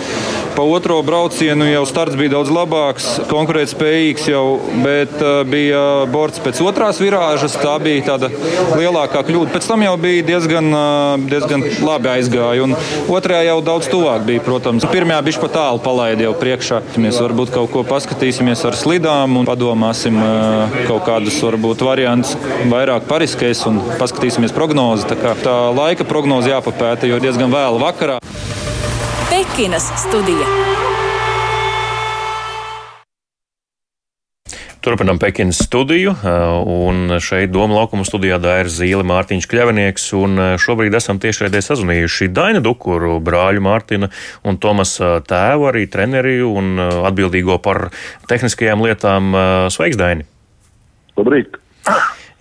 Pa 0.56 0.62
otro 0.64 1.02
braucienu 1.04 1.66
jau 1.68 1.82
starts 1.84 2.16
bija 2.16 2.32
daudz 2.32 2.48
labāks, 2.48 3.06
konkurētspējīgs 3.28 4.28
jau, 4.30 4.44
bet 4.80 5.12
uh, 5.20 5.42
bija 5.44 6.06
borts 6.08 6.40
pēc 6.40 6.62
otrās 6.64 6.96
virāžas. 7.02 7.58
Tā 7.60 7.74
bija 7.82 8.06
tāda 8.06 8.30
lielākā 8.72 9.20
kļūda. 9.28 9.52
Pēc 9.52 9.68
tam 9.68 9.84
jau 9.84 9.92
bija 10.00 10.24
diezgan, 10.30 10.70
uh, 10.72 11.26
diezgan 11.28 11.66
labi 11.84 12.08
aizgāja. 12.14 12.64
Un 12.64 12.72
otrajā 13.12 13.50
jau 13.50 13.58
daudz 13.68 13.90
tuvāk 13.92 14.24
bija, 14.24 14.44
protams. 14.48 14.88
Pirmajā 14.88 15.20
bija 15.28 15.44
pa 15.44 15.52
tālu 15.58 15.84
palaidi 15.84 16.24
jau 16.24 16.32
priekšā. 16.40 16.80
Mēs 17.04 17.20
varbūt 17.20 17.52
kaut 17.58 17.74
ko 17.76 17.84
paskatīsimies 17.92 18.64
ar 18.64 18.80
slidām 18.80 19.36
un 19.36 19.52
padomāsim 19.52 20.16
uh, 20.16 20.80
kaut 20.88 21.04
kādus 21.10 21.36
varbūt 21.44 21.84
variantus 21.84 22.32
vairāk 22.72 23.04
pariskēs 23.12 23.66
un 23.68 23.84
paskatīsimies 24.00 24.56
prognozi. 24.56 25.04
Tā, 25.12 25.36
tā 25.44 25.60
laika 25.76 26.08
prognoze 26.08 26.48
jāpapēta, 26.54 27.12
jo 27.12 27.20
diezgan 27.20 27.52
vēlu 27.52 27.84
vakarā. 27.84 28.22
Pekinas 29.56 29.86
studija. 29.96 30.46
Turpinām 34.84 35.16
Pekinas 35.16 35.62
studiju, 35.64 36.12
un 36.68 37.14
šeit 37.24 37.54
Doma 37.54 37.78
laukuma 37.78 38.04
studijā 38.04 38.36
Daira 38.36 38.68
Zīle, 38.68 39.00
Mārtiņš 39.08 39.48
Kļavinieks, 39.48 40.04
un 40.20 40.36
šobrīd 40.60 40.98
esam 41.00 41.16
tiešraidē 41.24 41.64
sazvanījuši 41.64 42.28
Daina 42.36 42.60
Dukuru, 42.60 43.16
brāļu 43.24 43.64
Mārtina 43.64 44.10
un 44.44 44.60
Tomasa 44.60 45.22
tēvu, 45.24 45.70
arī 45.72 45.86
treneri 45.88 46.42
un 46.44 46.76
atbildīgo 47.08 47.56
par 47.64 47.86
tehniskajām 48.28 48.84
lietām. 48.84 49.32
Sveiks, 49.72 49.96
Daini! 49.96 50.28
Labrīt! 51.16 51.56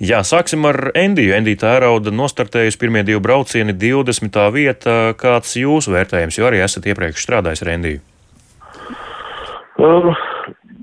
Jā, 0.04 0.20
sāksim 0.28 0.66
ar 0.68 0.90
Endiju. 0.92 1.32
Endija 1.38 1.62
Tērauda 1.62 2.12
nostartējusi 2.12 2.80
pirmie 2.82 3.06
divi 3.08 3.22
braucieni, 3.24 3.72
20. 3.80 4.42
vieta. 4.52 4.96
Kāds 5.16 5.56
jūsu 5.56 5.94
vērtējums, 5.94 6.36
jo 6.36 6.50
arī 6.50 6.60
esat 6.66 6.90
iepriekš 6.92 7.24
strādājis 7.24 7.64
ar 7.64 7.72
Endiju? 7.78 8.02
Uh, 9.80 10.12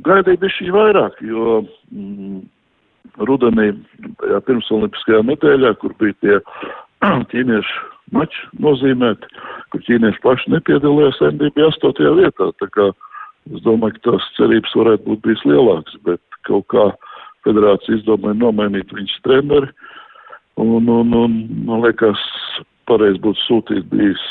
gaidīju 0.08 0.40
bišķi 0.40 0.72
vairāk, 0.72 1.20
jo 1.28 1.60
mm, 1.92 2.40
rudenī, 3.28 3.68
tajā 4.22 4.40
pirmsolimpiskajā 4.48 5.22
nedēļā, 5.28 5.74
kur 5.84 5.92
bija 6.00 6.16
tie 6.24 6.40
ķīniešu 7.34 8.16
mači 8.16 8.48
nozīmēti, 8.64 9.28
kur 9.72 9.86
ķīnieši 9.90 10.24
paši 10.24 10.56
nepiedalījās, 10.56 11.20
Endija 11.28 11.52
bija 11.56 11.68
8. 11.68 12.12
vietā. 12.16 12.48
Es 13.52 13.60
domāju, 13.64 13.98
ka 13.98 14.12
tās 14.12 14.34
cerības 14.38 14.76
varētu 14.78 15.08
būt 15.08 15.24
bijis 15.26 15.48
lielākas, 15.50 16.00
bet 16.06 16.42
kaut 16.48 16.64
kā 16.72 16.88
federācija 17.46 17.98
izdomāja 17.98 18.38
nomainīt 18.40 18.92
viņas 18.94 19.18
treneri. 19.26 19.70
Un, 20.60 20.88
un, 20.88 21.14
un 21.16 21.36
man 21.66 21.84
liekas, 21.84 22.20
pareizi 22.90 23.20
būtu 23.24 23.40
sūtīt 23.46 23.88
bijis 23.92 24.22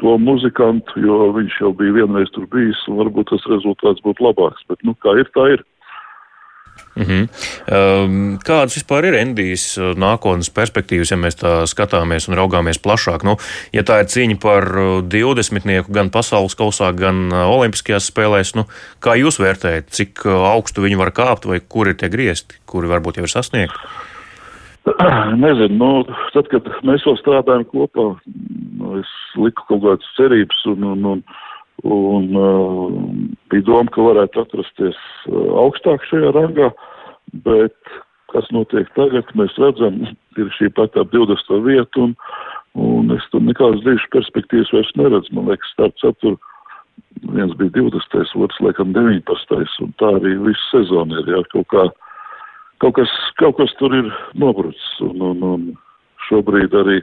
to 0.00 0.16
muzikantu, 0.20 1.00
jo 1.00 1.30
viņš 1.36 1.60
jau 1.62 1.72
bija 1.76 2.00
vienreiz 2.00 2.30
tur 2.34 2.46
bijis, 2.52 2.80
un 2.88 3.00
varbūt 3.00 3.30
tas 3.32 3.46
rezultāts 3.52 4.04
būtu 4.04 4.24
labāks. 4.24 4.64
Bet, 4.70 4.82
nu, 4.84 4.96
kā 5.04 5.16
ir, 5.20 5.28
tā 5.36 5.48
ir. 5.54 5.64
-hmm. 6.96 7.28
um, 7.76 8.38
kādas 8.44 8.76
vispār 8.78 9.08
ir 9.08 9.18
Endijas 9.20 9.76
uh, 9.78 9.92
nākotnes 9.98 10.50
perspektīvas, 10.50 11.10
ja 11.12 11.18
mēs 11.20 11.36
tā 11.40 11.66
skatāmies 11.66 12.28
un 12.28 12.36
raugāmies 12.38 12.80
plašāk? 12.80 13.24
Nu, 13.24 13.36
ja 13.72 13.82
tā 13.82 14.00
ir 14.00 14.10
cīņa 14.12 14.38
par 14.40 14.64
20. 15.04 15.66
Uh, 15.66 15.86
gan 15.92 16.10
pasaules 16.10 16.54
kausā, 16.54 16.92
gan 16.96 17.28
uh, 17.32 17.46
Olimpiskajās 17.52 18.10
spēlēs, 18.12 18.54
nu, 18.56 18.66
kā 19.00 19.16
jūs 19.16 19.40
vērtējat, 19.40 19.90
cik 19.90 20.26
augstu 20.26 20.82
viņi 20.82 20.96
var 20.96 21.12
kāpt 21.12 21.46
vai 21.46 21.60
kur 21.60 21.88
ir 21.88 21.96
tie 22.00 22.08
griezti, 22.08 22.60
kuri 22.66 22.88
varbūt 22.88 23.20
jau 23.20 23.26
ir 23.28 23.32
sasniegti? 23.32 23.76
Nezinu, 25.42 25.74
nu, 25.76 25.90
tad, 26.32 26.46
kad 26.52 26.68
mēs 26.86 27.04
vēl 27.06 27.18
strādājam 27.18 27.64
kopā, 27.72 28.06
nu, 28.78 29.00
es 29.00 29.10
liku 29.34 29.66
kaut 29.68 29.82
kādas 29.82 30.12
cerības 30.18 30.62
un, 30.70 30.84
un, 30.92 31.04
un 31.16 31.22
un 31.84 32.36
uh, 32.36 32.96
bija 33.52 33.66
doma, 33.68 33.90
ka 33.92 34.04
varētu 34.04 34.42
atrasties 34.42 34.98
uh, 35.28 35.46
augstāk 35.64 36.04
šajā 36.08 36.32
rangā, 36.36 36.70
bet 37.44 37.76
kas 38.32 38.48
notiek 38.54 38.88
tagad, 38.96 39.28
mēs 39.38 39.54
redzam, 39.60 40.02
ir 40.40 40.52
šī 40.58 40.70
pat 40.76 40.96
ap 41.00 41.12
20. 41.14 41.52
vietu, 41.66 42.08
un, 42.08 42.16
un 42.80 43.14
es 43.16 43.24
tur 43.32 43.44
nekādas 43.44 43.84
dzīves 43.84 44.10
perspektīvas 44.14 44.72
vairs 44.74 44.92
neredzu. 45.00 45.34
Man 45.36 45.50
liekas, 45.50 45.72
starp 45.74 45.96
cetur, 46.02 46.36
viens 47.32 47.54
bija 47.60 47.74
20. 47.78 48.36
otrs 48.44 48.60
laikam 48.64 48.92
19. 48.96 49.62
un 49.84 49.96
tā 50.00 50.12
arī 50.18 50.36
visu 50.48 50.68
sezonu 50.72 51.20
ir, 51.20 51.32
jā, 51.34 51.42
kaut 51.54 51.68
kā, 51.72 51.88
kaut 52.84 52.96
kas, 53.00 53.12
kaut 53.40 53.58
kas 53.60 53.74
tur 53.80 53.94
ir 53.96 54.12
nobrucis, 54.34 54.92
un, 55.04 55.20
un, 55.30 55.44
un 55.54 55.66
šobrīd 56.28 56.74
arī, 56.76 57.00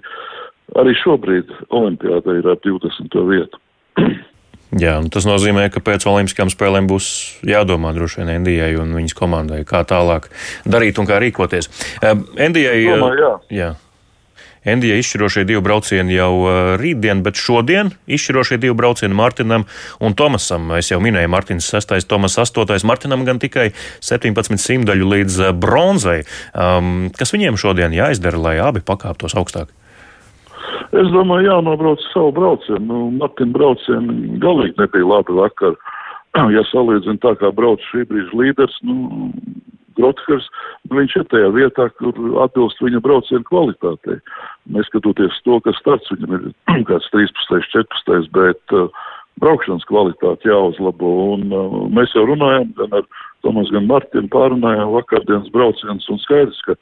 arī 0.82 0.96
šobrīd 1.02 1.52
Olimpiāda 1.74 2.40
ir 2.40 2.50
ap 2.52 2.66
20. 2.66 3.22
vietu. 3.30 3.63
Jā, 4.80 4.96
tas 5.14 5.28
nozīmē, 5.30 5.68
ka 5.74 5.84
pēc 5.86 6.08
Olimpiskajām 6.10 6.50
spēlēm 6.50 6.90
būs 6.90 7.08
jādomā 7.46 7.94
droši 7.94 8.22
vien 8.22 8.32
Indijai 8.40 8.74
un 8.82 8.96
viņas 8.98 9.18
komandai, 9.18 9.62
kā 9.70 9.84
tālāk 9.86 10.32
darīt 10.66 10.98
un 10.98 11.10
kā 11.10 11.20
rīkoties. 11.22 11.70
Indijai, 12.02 12.80
Domāju, 12.90 13.20
jā. 13.22 13.34
jā. 13.60 13.72
Endija 14.64 14.96
izšķirošie 14.96 15.44
divi 15.48 15.60
braucieni 15.64 16.16
jau 16.16 16.32
rītdien, 16.80 17.20
bet 17.26 17.40
šodien 17.40 17.92
izšķirošie 18.08 18.58
divi 18.64 18.76
braucieni 18.80 19.16
Martinam 19.16 19.66
un 20.00 20.16
Tomasam. 20.16 20.72
Es 20.80 20.92
jau 20.92 21.02
minēju, 21.04 21.32
Martins 21.32 21.68
6, 21.68 22.08
Tomas 22.08 22.40
8, 22.40 22.88
Martinam 22.88 23.28
gan 23.28 23.44
tikai 23.44 23.72
17 24.00 24.56
simtaļu 24.64 25.10
līdz 25.18 25.40
bronzai. 25.60 26.22
Um, 26.56 27.12
kas 27.18 27.36
viņiem 27.36 27.60
šodien 27.60 27.96
jāizdara, 27.96 28.40
lai 28.40 28.58
abi 28.64 28.84
pakāptos 28.86 29.36
augstāk? 29.36 29.76
Es 30.94 31.10
domāju, 31.10 31.48
jānobrauc 31.50 32.02
savu 32.12 32.32
braucienu. 32.36 32.84
Nu, 32.86 32.98
Martina 33.18 33.56
braucienu 33.56 34.38
galīgi 34.44 34.78
nebija 34.82 35.10
labi 35.16 35.42
vakar. 35.42 35.78
Ja 36.50 36.64
salīdzinu 36.66 37.20
tā, 37.22 37.36
kā 37.38 37.52
brauc 37.54 37.82
šī 37.92 38.08
brīža 38.10 38.34
līderis, 38.34 38.78
nu, 38.82 38.96
Grothers, 39.94 40.48
nu, 40.88 40.98
viņš 40.98 41.16
ir 41.20 41.28
tajā 41.30 41.52
vietā, 41.54 41.86
kur 42.00 42.18
atbilst 42.42 42.82
viņa 42.82 43.02
braucienu 43.06 43.46
kvalitātei. 43.46 44.18
Neskatoties 44.74 45.38
to, 45.46 45.60
ka 45.62 45.76
starts 45.78 46.10
viņam 46.10 46.34
ir 46.40 46.48
kāds 46.90 47.10
13, 47.14 47.62
14, 47.70 48.32
bet 48.34 48.74
uh, 48.74 48.90
braukšanas 49.44 49.86
kvalitāte 49.90 50.50
jāuzlabo. 50.50 51.14
Un, 51.36 51.46
uh, 51.54 51.78
mēs 51.94 52.18
jau 52.18 52.26
runājam 52.30 52.74
gan 52.82 52.98
ar 53.02 53.06
Tomas, 53.46 53.70
gan 53.76 53.86
Martinu 53.90 54.30
pārunājām 54.34 54.94
vakardienas 54.96 55.54
braucienus 55.54 56.10
un 56.10 56.22
skaidrs, 56.26 56.62
ka 56.66 56.78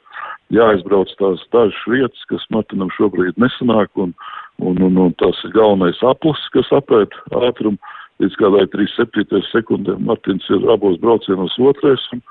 jāizbrauc 0.52 1.12
tās 1.20 1.42
dažas 1.54 1.82
vietas, 1.88 2.28
kas 2.30 2.44
Martinam 2.50 2.90
šobrīd 2.96 3.38
nesanāk, 3.40 3.90
un, 3.96 4.14
un, 4.58 4.82
un, 4.82 5.00
un 5.06 5.16
tas 5.22 5.38
ir 5.46 5.54
galvenais 5.56 6.02
aplis, 6.06 6.42
kas 6.56 6.70
apēt 6.74 7.16
ātrumu 7.32 7.78
līdz 8.22 8.38
kādai 8.38 8.66
3,7 8.74 9.42
sekundēm. 9.50 10.04
Martins 10.06 10.46
ir 10.52 10.68
abos 10.70 11.00
braucienos 11.02 11.56
otrais, 11.58 12.04
un, 12.12 12.22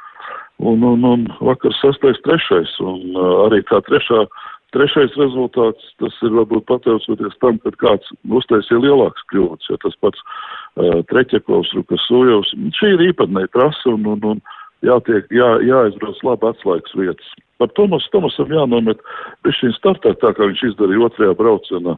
un, 0.60 0.88
un, 0.94 1.06
un 1.10 1.28
vakar 1.42 1.76
sastais 1.80 2.20
trešais, 2.28 2.78
un 2.84 3.16
uh, 3.16 3.46
arī 3.48 3.64
kā 3.68 3.82
trešā 3.88 4.26
Trešais 4.72 5.12
rezultāts, 5.20 5.84
tas 6.00 6.16
ir 6.24 6.32
varbūt 6.32 6.64
pateicoties 6.70 7.34
tam, 7.44 7.58
ka 7.60 7.74
kāds 7.82 8.08
uztaisīja 8.24 8.80
lielāks 8.80 9.26
kļūdas, 9.28 9.68
jo 9.68 9.76
tas 9.84 9.98
pats 10.00 10.22
uh, 10.24 11.02
Treķekovs, 11.12 11.74
Rukas 11.76 12.06
Sujovs, 12.08 12.54
šī 12.80 12.94
ir 12.96 13.04
īpatnēja 13.10 13.52
trasa 13.52 13.92
un, 13.92 14.08
un, 14.14 14.24
un 14.32 14.40
jātiek, 14.86 15.30
jā, 15.34 15.54
jāizbrauc 15.68 16.20
labi 16.26 16.50
atslēgas 16.52 16.98
vietas. 16.98 17.32
Par 17.62 17.70
Tomas, 17.78 18.08
Tomasam 18.14 18.50
jānomet 18.50 19.02
viņš 19.46 19.78
startē 19.78 20.16
tā, 20.22 20.34
kā 20.34 20.50
viņš 20.50 20.72
izdarīja 20.72 21.08
otrajā 21.10 21.38
braucienā. 21.38 21.98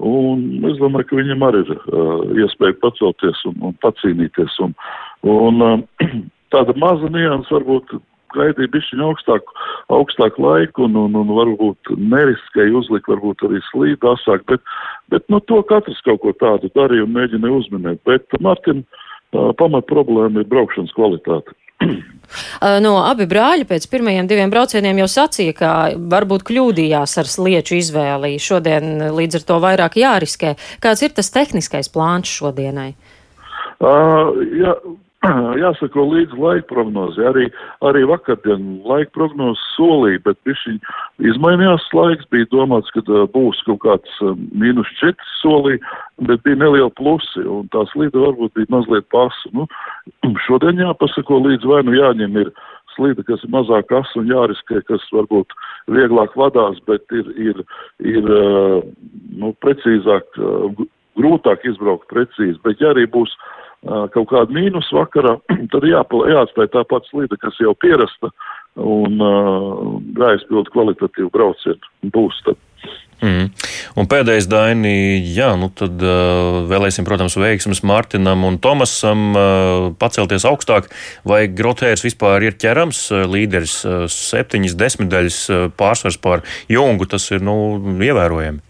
Un 0.00 0.44
es 0.64 0.78
domāju, 0.80 1.10
ka 1.10 1.18
viņam 1.18 1.42
arī 1.44 1.64
ir 1.66 1.72
uh, 1.76 2.22
iespēja 2.40 2.78
pacelties 2.80 3.42
un, 3.50 3.58
un 3.68 3.74
pacīnīties. 3.84 4.54
Un, 4.64 4.72
un 5.28 5.66
uh, 5.66 6.06
tāda 6.54 6.76
maza 6.80 7.10
nianses 7.12 7.52
varbūt 7.52 7.98
gaidīja 8.34 8.70
bišķiņu 8.72 9.06
augstāku, 9.08 9.54
augstāku 9.92 10.44
laiku 10.44 10.86
un, 10.86 10.96
un, 11.02 11.18
un 11.18 11.34
varbūt 11.34 11.92
neriskēja 11.98 12.76
uzlikt, 12.78 13.10
varbūt 13.10 13.42
arī 13.48 13.60
slīd 13.68 14.06
asāk, 14.06 14.46
bet, 14.48 14.62
bet 15.12 15.26
nu, 15.32 15.42
to 15.50 15.58
katrs 15.68 16.00
kaut 16.06 16.22
ko 16.22 16.32
tādu 16.38 16.70
darīja 16.78 17.08
un 17.08 17.16
mēģināja 17.16 17.58
uzminēt. 17.58 18.02
Bet 18.08 18.40
Martin, 18.40 18.84
pamat 19.32 19.90
problēma 19.90 20.42
ir 20.42 20.48
braukšanas 20.50 20.94
kvalitāte. 20.96 21.54
No 22.84 22.92
abi 23.02 23.24
brāļi 23.26 23.64
pēc 23.66 23.88
pirmajiem 23.90 24.28
diviem 24.30 24.52
braucieniem 24.52 25.00
jau 25.02 25.08
sacīja, 25.10 25.54
ka 25.56 25.70
varbūt 26.12 26.44
kļūdījās 26.46 27.16
ar 27.18 27.26
slieču 27.26 27.74
izvēli. 27.80 28.36
Šodien 28.38 29.08
līdz 29.16 29.40
ar 29.40 29.46
to 29.48 29.56
vairāk 29.64 29.98
jāriskē. 29.98 30.52
Kāds 30.78 31.02
ir 31.02 31.16
tas 31.16 31.32
tehniskais 31.34 31.90
plāns 31.90 32.30
šodienai? 32.30 32.92
Uh, 33.80 34.30
jā, 34.60 34.76
jāsako 35.60 36.06
līdz 36.14 36.36
laika 36.40 36.66
prognozē. 36.70 37.26
Arī, 37.28 37.46
arī 37.84 38.04
vakardien 38.08 38.80
laika 38.88 39.10
prognozes 39.12 39.60
solīja, 39.76 40.22
bet 40.24 40.38
viņš 40.48 40.62
izmainījās 41.32 41.84
laiks. 41.92 42.28
Bija 42.32 42.48
domāts, 42.52 42.90
ka 42.94 43.02
būs 43.34 43.60
kaut 43.66 43.82
kāds 43.84 44.20
mīnus 44.52 44.88
4 45.00 45.14
solī, 45.40 45.78
bet 46.24 46.42
bija 46.46 46.56
neliela 46.62 46.90
plusi, 46.96 47.44
un 47.44 47.68
tā 47.74 47.84
slīda 47.92 48.16
varbūt 48.16 48.56
bija 48.56 48.72
mazliet 48.72 49.08
pasu. 49.12 49.52
Nu, 49.52 49.66
šodien 50.46 50.80
jāpasako 50.80 51.42
līdz 51.48 51.68
vai 51.68 51.82
nu 51.84 51.96
jāņem 51.98 52.40
ir 52.40 52.52
slīda, 52.96 53.24
kas 53.28 53.44
ir 53.44 53.52
mazāk 53.52 53.92
asa 53.92 54.20
un 54.20 54.30
jāriskē, 54.30 54.80
kas 54.88 55.04
varbūt 55.12 55.52
vieglāk 55.92 56.32
vadās, 56.36 56.80
bet 56.88 57.04
ir, 57.12 57.28
ir, 57.36 57.60
ir 58.00 58.32
nu, 59.36 59.52
precīzāk, 59.60 60.40
grūtāk 61.18 61.66
izbraukt 61.68 62.08
precīzi. 62.12 62.58
Bet 62.64 62.82
ja 62.82 62.94
arī 62.94 63.06
būs 63.10 63.32
kaut 64.14 64.28
kādu 64.28 64.52
mīnus 64.52 64.90
vakarā, 64.92 65.38
tad 65.72 65.86
jāpala, 65.88 66.28
jāatstāj 66.34 66.68
tā 66.74 66.84
pati 66.88 67.12
slīde, 67.12 67.38
kas 67.40 67.56
jau 67.62 67.74
pierasta 67.80 68.32
un 68.80 69.22
uh, 69.24 69.86
jāizpild 70.20 70.68
kvalitatīvu 70.74 71.32
braucienu 71.34 72.12
būs 72.14 72.42
tad. 72.46 72.60
Mm. 73.20 73.50
Un 74.00 74.06
pēdējais 74.08 74.46
daini, 74.48 74.92
jā, 75.34 75.50
nu 75.60 75.68
tad 75.76 76.00
uh, 76.00 76.62
vēlēsim, 76.70 77.04
protams, 77.04 77.36
veiksmes 77.36 77.82
Mārtiņam 77.84 78.46
un 78.48 78.56
Tomasam 78.64 79.26
uh, 79.34 79.88
pacelties 80.00 80.46
augstāk. 80.48 80.88
Vai 81.28 81.42
Grotērs 81.52 82.06
vispār 82.06 82.48
ir 82.48 82.56
ķerams 82.60 83.02
uh, 83.12 83.26
līderis 83.28 83.76
uh, 83.84 84.06
septiņas 84.08 84.78
desmitaļas 84.80 85.40
uh, 85.52 85.66
pārsvars 85.76 86.16
pār 86.22 86.46
Jungu? 86.72 87.08
Tas 87.10 87.28
ir, 87.34 87.44
nu, 87.44 87.76
ievērojami. 88.00 88.64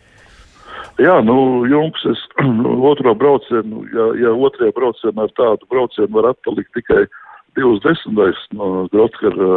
Jā, 1.00 1.16
nu, 1.24 1.64
Junks, 1.70 2.02
es 2.10 2.20
otro 2.90 3.14
braucienu, 3.16 3.86
ja, 3.94 4.10
ja 4.20 4.32
otrajā 4.36 4.74
braucienā 4.76 5.24
ar 5.26 5.34
tādu 5.38 5.68
braucienu 5.72 6.18
var 6.18 6.34
atpalikt 6.34 6.74
tikai 6.76 7.06
divas 7.58 7.82
desmitais 7.84 8.40
no 8.56 8.86
Grotkara 8.92 9.50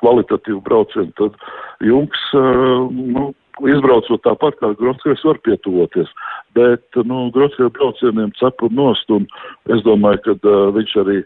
kvalitatīvu 0.00 0.62
braucienu, 0.66 1.12
tad 1.18 1.36
Junks, 1.84 2.22
nu, 2.34 3.30
izbraucot 3.68 4.22
tāpat 4.24 4.56
kā 4.60 4.70
Grotskais 4.78 5.22
var 5.26 5.38
pietuvoties. 5.44 6.10
Bet, 6.56 6.84
nu, 7.06 7.28
Grotskais 7.34 7.72
braucieniem 7.76 8.32
cepur 8.38 8.72
nost, 8.74 9.10
un 9.12 9.26
es 9.74 9.82
domāju, 9.86 10.22
ka 10.24 10.36
uh, 10.38 10.70
viņš 10.76 10.96
arī 11.02 11.18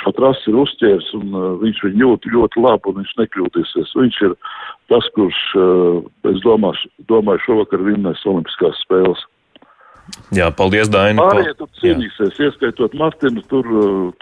šo 0.00 0.12
trasi 0.18 0.52
ir 0.52 0.60
uzķērs, 0.62 1.10
un 1.18 1.34
uh, 1.34 1.48
viņš 1.62 1.82
viņu 1.86 2.04
jūt 2.04 2.30
ļoti 2.34 2.64
labi, 2.66 2.92
un 2.92 3.00
viņš 3.00 3.14
nekļūdīsies. 3.22 3.94
Viņš 3.98 4.20
ir 4.28 4.36
tas, 4.92 5.08
kurš, 5.16 5.42
uh, 5.58 6.02
es 6.30 6.42
domāšu, 6.46 6.92
domāju, 7.10 7.46
šovakar 7.46 7.84
vinnēs 7.88 8.26
Olimpiskās 8.28 8.84
spēles. 8.84 9.24
Jā, 10.34 10.48
paldies, 10.56 10.90
Daini. 10.92 11.20
Pārējie 11.20 11.54
tur 11.58 11.68
cīnīsies, 11.78 12.38
Jā. 12.38 12.48
ieskaitot 12.48 12.96
Martinu, 12.98 13.44
tur, 13.52 13.68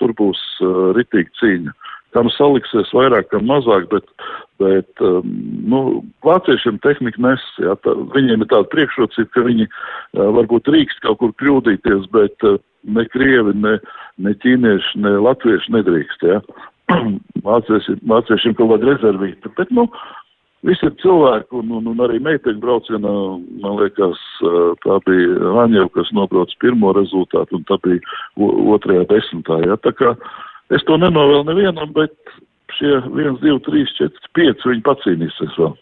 tur 0.01 0.13
būs 0.19 0.41
uh, 0.61 0.91
ritīgi 0.97 1.33
cīņa 1.41 1.77
kam 2.15 2.31
saliksies 2.35 2.91
vairāk, 2.95 3.29
kam 3.31 3.47
mazāk, 3.49 3.87
bet, 3.93 4.07
bet 4.63 5.05
um, 5.05 5.27
nu, 5.71 5.81
vāciešiem 6.27 6.81
tehnika 6.85 7.23
nes, 7.23 7.45
jā, 7.63 7.77
tā, 7.85 7.95
viņiem 8.17 8.45
ir 8.45 8.51
tāda 8.51 8.67
priekšrocība, 8.73 9.31
ka 9.35 9.45
viņi 9.47 9.69
uh, 9.69 10.27
varbūt 10.39 10.71
rīkst 10.75 11.03
kaut 11.07 11.21
kur 11.23 11.35
kļūdīties, 11.43 12.09
bet 12.15 12.49
uh, 12.49 12.59
ne 12.97 13.07
krievi, 13.13 13.55
ne, 13.63 13.77
ne 14.23 14.35
ķīnieši, 14.43 15.05
ne 15.05 15.17
latvieši 15.29 15.77
nedrīkst, 15.79 16.27
jā. 16.33 16.41
mācīsim, 17.47 18.01
mācīsim 18.11 18.57
kaut 18.59 18.75
kādu 18.75 18.91
rezervītu. 18.91 19.53
Bet, 19.59 19.71
nu, 19.75 19.87
visi 20.67 20.91
cilvēki, 21.03 21.49
un, 21.57 21.73
un, 21.79 21.89
un 21.93 22.05
arī 22.05 22.21
meiteņu 22.25 22.61
braucienā, 22.63 23.15
man 23.63 23.77
liekas, 23.81 24.21
tā 24.85 24.99
bija 25.07 25.55
Aņeva, 25.65 25.89
kas 25.97 26.13
nobrauc 26.17 26.53
pirmo 26.63 26.93
rezultātu, 26.97 27.61
un 27.61 27.67
tā 27.69 27.81
bija 27.85 28.01
otrajā 28.77 29.07
desmitā. 29.13 29.61
Ja? 29.67 29.79
Tā 29.81 29.95
kā 29.97 30.15
es 30.75 30.85
to 30.89 30.99
nenovēlu 31.01 31.49
nevienam, 31.49 31.95
bet 31.97 32.17
šie 32.79 32.99
1, 33.09 33.41
2, 33.43 33.61
3, 33.69 33.87
4, 34.01 34.27
5 34.41 34.69
viņi 34.73 34.85
pacīnīsies 34.89 35.57
vēl. 35.61 35.73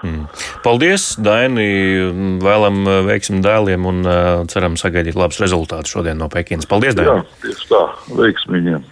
Mm. 0.00 0.22
Paldies, 0.64 1.10
Daini! 1.20 1.66
Vēlam 2.40 2.86
veiksmi 3.04 3.42
dēliem 3.44 3.84
un 3.88 3.98
ceram 4.48 4.78
sagaidīt 4.80 5.18
labus 5.18 5.42
rezultātus 5.42 5.92
šodien 5.92 6.16
no 6.20 6.30
Pekinas. 6.32 6.68
Paldies, 6.68 6.96
Daini! 6.96 7.20
Jā, 7.20 7.42
tieši 7.44 7.68
tā, 7.68 7.82
veiksmi 8.16 8.56
viņiem! 8.56 8.86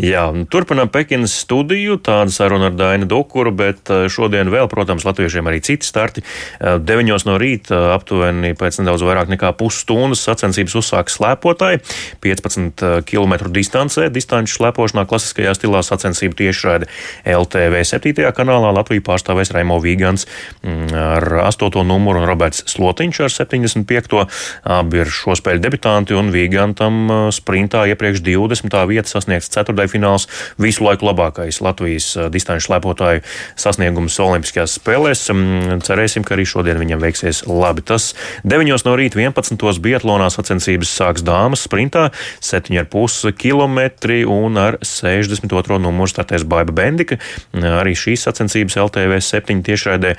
Jā, 0.00 0.24
turpinām 0.50 0.90
Pekinas 0.92 1.34
studiju. 1.44 1.96
Tāda 2.02 2.32
saruna 2.34 2.68
ar 2.70 2.76
Dainu 2.76 3.06
Dukuru, 3.10 3.52
bet 3.54 3.90
eh, 3.92 4.06
šodien 4.10 4.50
vēl, 4.52 4.68
protams, 4.70 5.06
latviešiem 5.06 5.46
arī 5.50 5.60
citi 5.64 5.86
starti. 5.86 6.24
9 6.60 6.84
eh, 6.84 7.26
no 7.28 7.36
rīta 7.40 7.74
eh, 7.76 7.86
aptuveni 7.94 8.54
pēc 8.58 8.80
nedaudz 8.80 9.04
vairāk 9.06 9.30
nekā 9.32 9.52
pusstundas 9.58 10.24
sacensības 10.26 10.74
uzsāks 10.80 11.18
slēpotāji. 11.18 11.82
15 12.24 13.06
km 13.08 13.36
distancē, 13.54 14.08
distanču 14.14 14.58
slēpošanā 14.58 15.06
klasiskajā 15.10 15.54
stilā 15.56 15.84
sacensību 15.86 16.38
tiešraidi 16.42 16.90
LTV 17.34 17.84
7. 17.86 18.26
kanālā 18.34 18.74
Latviju 18.74 19.04
pārstāvēs 19.06 19.54
Raimo 19.54 19.78
Vīgans 19.82 20.26
mm, 20.62 20.90
ar 20.90 21.28
8. 21.46 21.70
numuru 21.86 22.22
un 22.22 22.28
Roberts 22.28 22.64
Slotiņš 22.74 23.22
ar 23.28 23.34
75. 23.38 24.26
Abi 24.74 25.02
ir 25.04 25.14
šo 25.14 25.38
spēļu 25.38 25.62
debitanti 25.62 26.18
un 26.18 26.34
Vīgantam 26.34 27.30
sprintā 27.34 27.86
iepriekš 27.92 28.24
20. 28.26 28.74
vieta 28.90 29.10
sasniegts 29.10 29.53
ceturdaļfināls 29.54 30.28
visu 30.60 30.84
laiku 30.86 31.08
labākais 31.08 31.60
Latvijas 31.64 32.10
distanču 32.34 32.68
slēpotāju 32.68 33.22
sasniegums 33.60 34.18
Olimpiskajās 34.22 34.78
spēlēs. 34.80 35.26
Cerēsim, 35.84 36.24
ka 36.26 36.36
arī 36.36 36.46
šodien 36.48 36.80
viņam 36.80 37.02
veiksies 37.02 37.44
labi. 37.50 37.84
Tas 37.86 38.12
9 38.44 38.86
no 38.86 38.96
rīta 38.98 39.20
11. 39.20 39.82
Biatlonā 39.84 40.30
sacensības 40.32 40.92
sāks 40.98 41.24
dāmas 41.26 41.64
sprintā 41.66 42.08
7,5 42.44 43.34
km 43.38 43.80
un 44.32 44.58
ar 44.60 44.78
62. 44.82 45.78
numuru 45.82 46.10
startēs 46.10 46.46
Baiba 46.48 46.74
Bendika. 46.74 47.18
Arī 47.54 47.94
šīs 47.98 48.26
sacensības 48.28 48.78
LTV 48.80 49.20
7 49.24 49.62
tiešraidē 49.66 50.14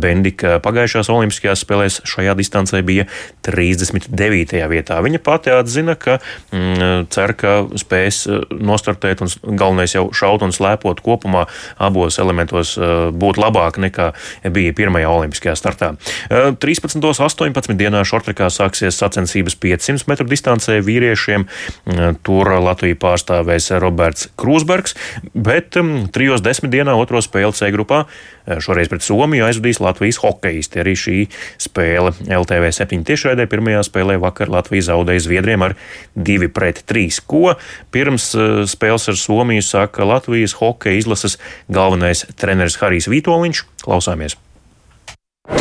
Bendika 0.00 0.58
pagājušās 0.64 1.10
Olimpiskajās 1.14 1.64
spēlēs 1.64 2.00
šajā 2.08 2.34
distancē 2.38 2.82
bija 2.86 3.06
39. 3.46 4.58
vietā. 4.70 5.00
Viņa 5.04 5.20
pati 5.24 5.52
atzina, 5.54 5.94
ka 6.00 6.18
mm, 6.52 7.08
cer, 7.14 7.34
ka 7.38 7.56
spēs 7.80 8.24
nost 8.50 8.73
nostartēt 8.74 9.24
un 9.24 9.32
galvenais 9.56 9.94
jau 9.94 10.08
šaut 10.14 10.44
un 10.44 10.52
slēpot 10.54 11.00
kopumā 11.04 11.46
abos 11.78 12.18
elementos 12.22 12.74
eh, 12.78 12.94
būt 13.14 13.40
labāk 13.40 13.78
nekā 13.82 14.10
bija 14.54 14.74
pirmajā 14.76 15.10
olimpiskajā 15.10 15.54
startā. 15.58 15.92
13. 16.30 16.98
un 16.98 17.04
18. 17.04 17.74
dienā 17.78 18.02
šortrekā 18.06 18.50
sāksies 18.52 18.98
sacensības 19.00 19.56
500 19.60 20.08
metru 20.10 20.26
distancē 20.30 20.80
vīriešiem. 20.84 21.46
Eh, 21.46 22.04
tur 22.26 22.50
Latviju 22.64 22.98
pārstāvēs 23.00 23.70
Roberts 23.82 24.28
Krūsbergs, 24.40 24.96
bet 25.34 25.76
3.10. 25.76 26.70
dienā 26.72 26.94
otro 26.98 27.22
spēli 27.24 27.54
C 27.56 27.70
grupā 27.74 28.04
eh, 28.04 28.60
šoreiz 28.62 28.90
pret 28.92 29.04
Somiju 29.04 29.46
aizvadīs 29.48 29.82
Latvijas 29.84 30.20
hokeisti. 30.22 30.82
Arī 30.82 30.96
šī 30.98 31.18
spēle 31.62 32.14
LTV 32.24 32.72
7 32.74 33.04
tiešraidē 33.08 33.48
pirmajā 33.50 33.84
spēlē 33.88 34.18
vakar 34.22 34.52
Latvija 34.52 34.90
zaudēja 34.90 35.26
Zviedriem 35.26 35.66
ar 35.66 35.76
2 36.16 36.50
pret 36.54 36.84
3, 36.90 37.22
ko 37.28 37.54
pirms 37.94 38.32
spēles 38.70 39.08
ar 39.12 39.18
Somiju 39.20 39.64
saka 39.64 40.06
Latvijas 40.08 40.56
hokeja 40.60 41.00
izlases 41.02 41.38
galvenais 41.68 42.26
treneris 42.38 42.80
Harijs 42.80 43.10
Vitoļņš. 43.12 43.64
Klausāmies! 43.84 44.38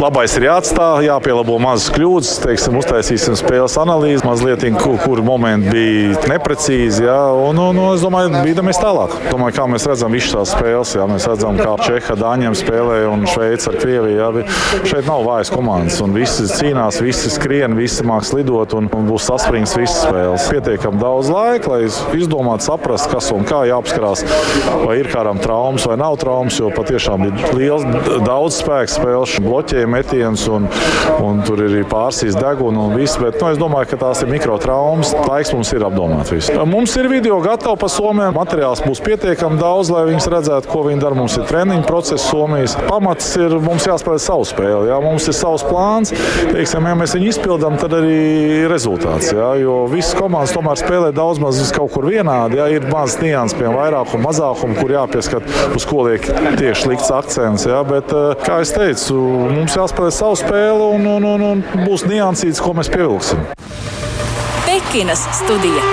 Labais 0.03 0.31
ir 0.35 0.45
jāatstāj, 0.47 1.05
jāpielabo 1.09 1.57
mazas 1.59 1.89
kļūdas, 1.91 2.29
teiksim, 2.39 2.75
uztaisīsim 2.79 3.35
spēles 3.35 3.73
analīzi, 3.79 4.23
mazliet, 4.23 4.63
kur, 4.79 4.95
kur 4.99 5.19
momenti 5.23 5.73
bija 5.75 6.21
neprecīzi. 6.31 7.03
Jā, 7.03 7.17
un, 7.35 7.59
un, 7.59 7.79
un 7.79 7.91
es 7.91 8.03
domāju, 8.03 8.31
bīdamies 8.45 8.79
tālāk. 8.79 9.11
Domāju, 9.27 9.57
kā 9.57 9.65
mēs 9.71 9.87
redzam 9.87 10.15
visas 10.15 10.31
tās 10.37 10.53
spēles, 10.55 10.93
jā, 10.95 11.07
mēs 11.07 11.27
redzam, 11.27 11.59
kā 11.59 11.75
Čeha, 11.83 12.15
Dāņiem 12.19 12.55
spēlē 12.55 13.01
un 13.11 13.23
Šveica 13.27 13.73
ar 13.73 13.77
Krieviju. 13.81 14.21
Jā, 14.21 14.45
šeit 14.87 15.07
nav 15.07 15.25
vājas 15.27 15.51
komandas, 15.51 15.99
un 16.03 16.15
visi 16.15 16.47
cīnās, 16.47 17.01
visi 17.03 17.31
skrien, 17.35 17.75
visi 17.75 18.07
māks 18.07 18.31
lidot, 18.35 18.77
un, 18.79 18.87
un 18.87 19.11
būs 19.11 19.27
saspringts 19.27 19.75
visas 19.79 19.99
spēles. 20.07 20.47
Pietiekami 20.51 21.03
daudz 21.03 21.31
laika, 21.31 21.75
lai 21.75 21.91
izdomātu, 22.19 22.69
saprast, 22.69 23.11
kas 23.11 23.31
un 23.35 23.43
kā 23.51 23.65
jāapskarās, 23.67 24.23
vai 24.87 25.01
ir 25.03 25.11
kādam 25.11 25.43
traumas 25.43 25.91
vai 25.91 25.99
nav 25.99 26.15
traumas, 26.23 26.59
jo 26.63 26.71
patiešām 26.71 27.27
ir 27.27 27.45
liels, 27.59 27.87
daudz 28.23 28.63
spēku 28.63 28.95
spēles 28.95 29.39
bloķēt 29.43 29.72
bloķēja 29.73 29.89
metienus, 29.89 30.45
un, 30.51 30.67
un 31.23 31.41
tur 31.45 31.61
ir 31.65 31.85
pārsīs 31.89 32.37
deguna 32.37 32.85
un 32.87 32.95
viss. 32.97 33.17
Bet 33.21 33.39
nu, 33.41 33.49
es 33.51 33.59
domāju, 33.59 33.89
ka 33.91 33.99
tās 34.05 34.21
ir 34.23 34.29
mikrotraumas. 34.29 35.13
Laiks 35.27 35.53
mums 35.53 35.71
ir 35.73 35.85
apdomāt 35.85 36.31
visu. 36.31 36.53
Mums 36.69 36.93
ir 36.99 37.09
video 37.09 37.39
gatavi 37.43 37.79
pa 37.81 37.89
Somijam. 37.89 38.35
Materiāls 38.37 38.83
būs 38.83 39.01
pietiekami 39.03 39.59
daudz, 39.59 39.91
lai 39.93 40.05
viņas 40.09 40.29
redzētu, 40.33 40.69
ko 40.69 40.83
viņi 40.87 41.01
dara. 41.01 41.17
Mums 41.17 41.37
ir 41.39 41.47
treniņu 41.49 41.85
process 41.87 42.27
Somijas. 42.29 42.75
Pamats 42.89 43.31
ir 43.39 43.57
mums 43.63 43.87
jāspēlē 43.89 44.21
savu 44.21 44.45
spēli. 44.47 44.91
Jā. 44.91 44.99
Mums 45.03 45.27
ir 45.29 45.37
savs 45.37 45.65
plāns. 45.67 46.13
Teiksim, 46.51 46.89
ja 46.89 46.95
mēs 46.99 47.15
viņu 47.17 47.31
izpildām, 47.33 47.77
tad 47.81 47.97
arī 47.97 48.19
ir 48.63 48.69
rezultāts. 48.71 49.31
Jā. 49.33 49.53
Jo 49.61 49.83
visas 49.91 50.13
komandas 50.17 50.53
tomēr 50.55 50.79
spēlē 50.81 51.11
daudz 51.15 51.41
maz 51.41 51.61
kaut 51.73 51.93
kur 51.95 52.07
vienādi. 52.09 52.59
Jā. 52.61 52.69
Ir 52.77 52.87
mazs 52.91 53.19
nianses, 53.23 53.57
piemēram, 53.57 53.79
vairākuma, 53.79 54.27
mazākuma, 54.29 54.77
kur 54.77 54.93
jāpieskat, 54.93 55.49
uz 55.77 55.87
ko 55.89 56.05
liek 56.09 56.27
tieši 56.59 56.93
likts 56.93 57.11
akcents. 57.13 57.67
Jā. 57.69 57.81
Bet, 57.87 58.13
eh, 58.13 58.43
kā 58.43 58.61
jau 58.61 58.69
teicu, 58.83 59.19
Mums 59.63 59.77
jāspēlē 59.79 60.09
savu 60.11 60.35
spēli 60.35 60.87
un, 60.97 61.05
un, 61.07 61.23
un, 61.23 61.43
un 61.47 61.85
būs 61.85 62.01
niansīts, 62.03 62.59
ko 62.59 62.73
mēs 62.75 62.89
pievilksim. 62.91 63.45
Pekinas 64.65 65.21
studija. 65.37 65.83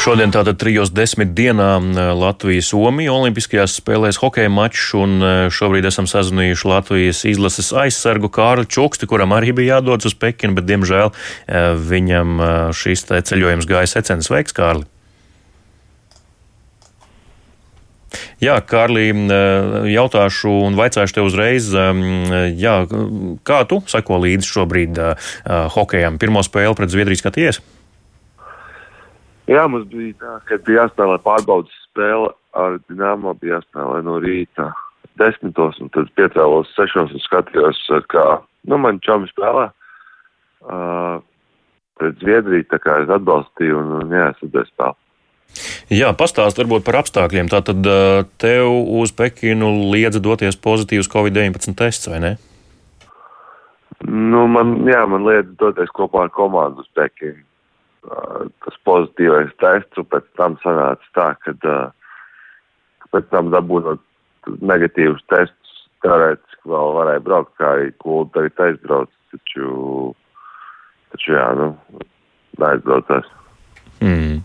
Šodien 0.00 0.32
tātad 0.32 0.56
trijos 0.56 0.94
desmit 0.96 1.34
dienām 1.36 1.90
Latvijas-Somija 2.16 3.12
Olimpiskajās 3.12 3.76
spēlēs 3.82 4.22
hokeja 4.22 4.48
mačs, 4.48 4.88
un 4.96 5.20
šobrīd 5.52 5.90
esam 5.92 6.08
sazinājuši 6.08 6.72
Latvijas 6.72 7.24
izlases 7.28 7.68
aizsargu 7.76 8.32
Kārli 8.32 8.64
Čuksti, 8.72 9.04
kuram 9.12 9.36
arī 9.36 9.52
bija 9.60 9.76
jādodas 9.76 10.08
uz 10.08 10.16
Pekinu, 10.16 10.56
bet, 10.56 10.70
diemžēl, 10.72 11.12
viņam 11.92 12.44
šis 12.72 13.04
ceļojums 13.20 13.68
gāja 13.68 13.98
secens. 13.98 14.32
Sveiks, 14.32 14.56
Kārli! 14.56 14.88
Jā, 18.42 18.58
Kārlī, 18.64 19.08
jautāšu 19.92 20.52
un 20.66 20.76
vaicāšu 20.78 21.18
tev 21.18 21.30
uzreiz, 21.30 21.70
jā, 22.58 22.76
kā 23.46 23.62
tu 23.68 23.80
seko 23.88 24.20
līdzi 24.24 24.50
šobrīd 24.50 25.00
hokejam? 25.76 26.20
Pirmo 26.22 26.44
spēli 26.46 26.76
pret 26.78 26.92
Zviedriju 26.92 27.22
skaties? 27.22 27.62
Jā, 29.46 29.68
mums 29.70 29.86
bija 29.92 30.16
tā, 30.18 30.32
ka 30.48 30.58
bija 30.66 30.84
jāspēlē 30.84 31.20
pārbaudas 31.22 31.74
spēle 31.86 32.32
ar 32.58 32.80
Dienāmo, 32.88 33.36
bija 33.38 33.60
jāspēlē 33.60 34.02
no 34.06 34.18
rīta 34.22 34.72
desmitos, 35.20 35.78
un 35.80 35.90
tad 35.94 36.10
piecēlos 36.18 36.72
sešos 36.76 37.14
un 37.14 37.22
skatījos, 37.24 37.78
kā, 38.12 38.26
nu, 38.68 38.78
man 38.82 39.00
čomi 39.06 39.30
spēlē. 39.30 39.70
Uh, 40.66 41.22
pret 41.96 42.18
Zviedriju, 42.20 42.66
tā 42.72 42.80
kā 42.82 42.98
es 43.04 43.12
atbalstīju 43.12 43.78
un, 43.80 43.92
un 44.02 44.14
jā, 44.14 44.30
es 44.34 44.70
spēli. 44.72 44.96
Jā, 45.92 46.10
pastāst 46.18 46.58
varbūt 46.58 46.82
par 46.86 46.98
apstākļiem. 46.98 47.46
Tātad 47.52 47.86
tev 48.42 48.70
uz 48.98 49.12
Pekinu 49.14 49.68
liedza 49.92 50.18
doties 50.18 50.58
pozitīvs 50.58 51.10
Covid-19 51.12 51.76
tests, 51.78 52.08
vai 52.10 52.18
ne? 52.24 52.32
Nu, 54.02 54.44
man, 54.50 54.80
jā, 54.90 55.04
man 55.06 55.22
liedza 55.28 55.54
doties 55.60 55.92
kopā 55.94 56.26
ar 56.26 56.32
komandu 56.34 56.82
uz 56.82 56.90
Pekinu. 56.98 57.38
Tas 58.66 58.80
pozitīvais 58.86 59.54
tests, 59.62 59.98
un 59.98 60.08
pēc 60.10 60.26
tam 60.38 60.58
sanāca 60.62 61.14
tā, 61.14 61.28
ka 61.42 61.54
pēc 63.14 63.30
tam 63.30 63.54
dabūnot 63.54 64.02
negatīvus 64.66 65.22
testus, 65.30 65.78
teorētiski 66.02 66.70
vēl 66.70 66.92
varēja 66.98 67.24
braukt, 67.24 67.54
kā 67.58 67.72
arī 67.78 67.88
kūlu 68.02 68.28
tagad 68.34 68.62
aizbrauc, 68.66 69.10
taču, 69.34 69.70
taču 71.14 71.34
jā, 71.34 71.46
nu, 71.58 71.70
neaizbraucās. 72.62 73.30
Mm. 74.02 74.42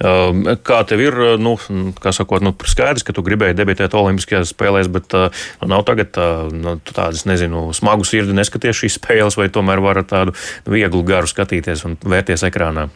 Ehm, 0.00 0.42
kā 0.66 0.80
tev 0.88 1.02
ir, 1.04 1.18
nu, 1.40 1.56
kā 2.00 2.12
sakot, 2.16 2.44
nu, 2.44 2.54
skaidrs, 2.68 3.04
ka 3.06 3.14
tu 3.16 3.24
gribēji 3.26 3.58
debitēt 3.58 3.96
Olimpiskajās 3.98 4.54
spēlēs, 4.54 4.90
bet 4.92 5.14
nu, 5.16 5.70
nav 5.70 5.84
tagad 5.88 6.16
nu, 6.54 6.78
tādas, 6.90 7.26
nezinu, 7.28 7.68
smagu 7.76 8.06
sirdi 8.08 8.36
neskaties 8.36 8.82
šīs 8.82 8.96
spēles, 9.00 9.38
vai 9.40 9.50
tomēr 9.52 9.82
var 9.84 10.02
ar 10.02 10.08
tādu 10.08 10.36
vieglu 10.68 11.04
garu 11.06 11.30
skatīties 11.30 11.86
un 11.88 11.98
vērties 12.00 12.46
ekrānā? 12.48 12.88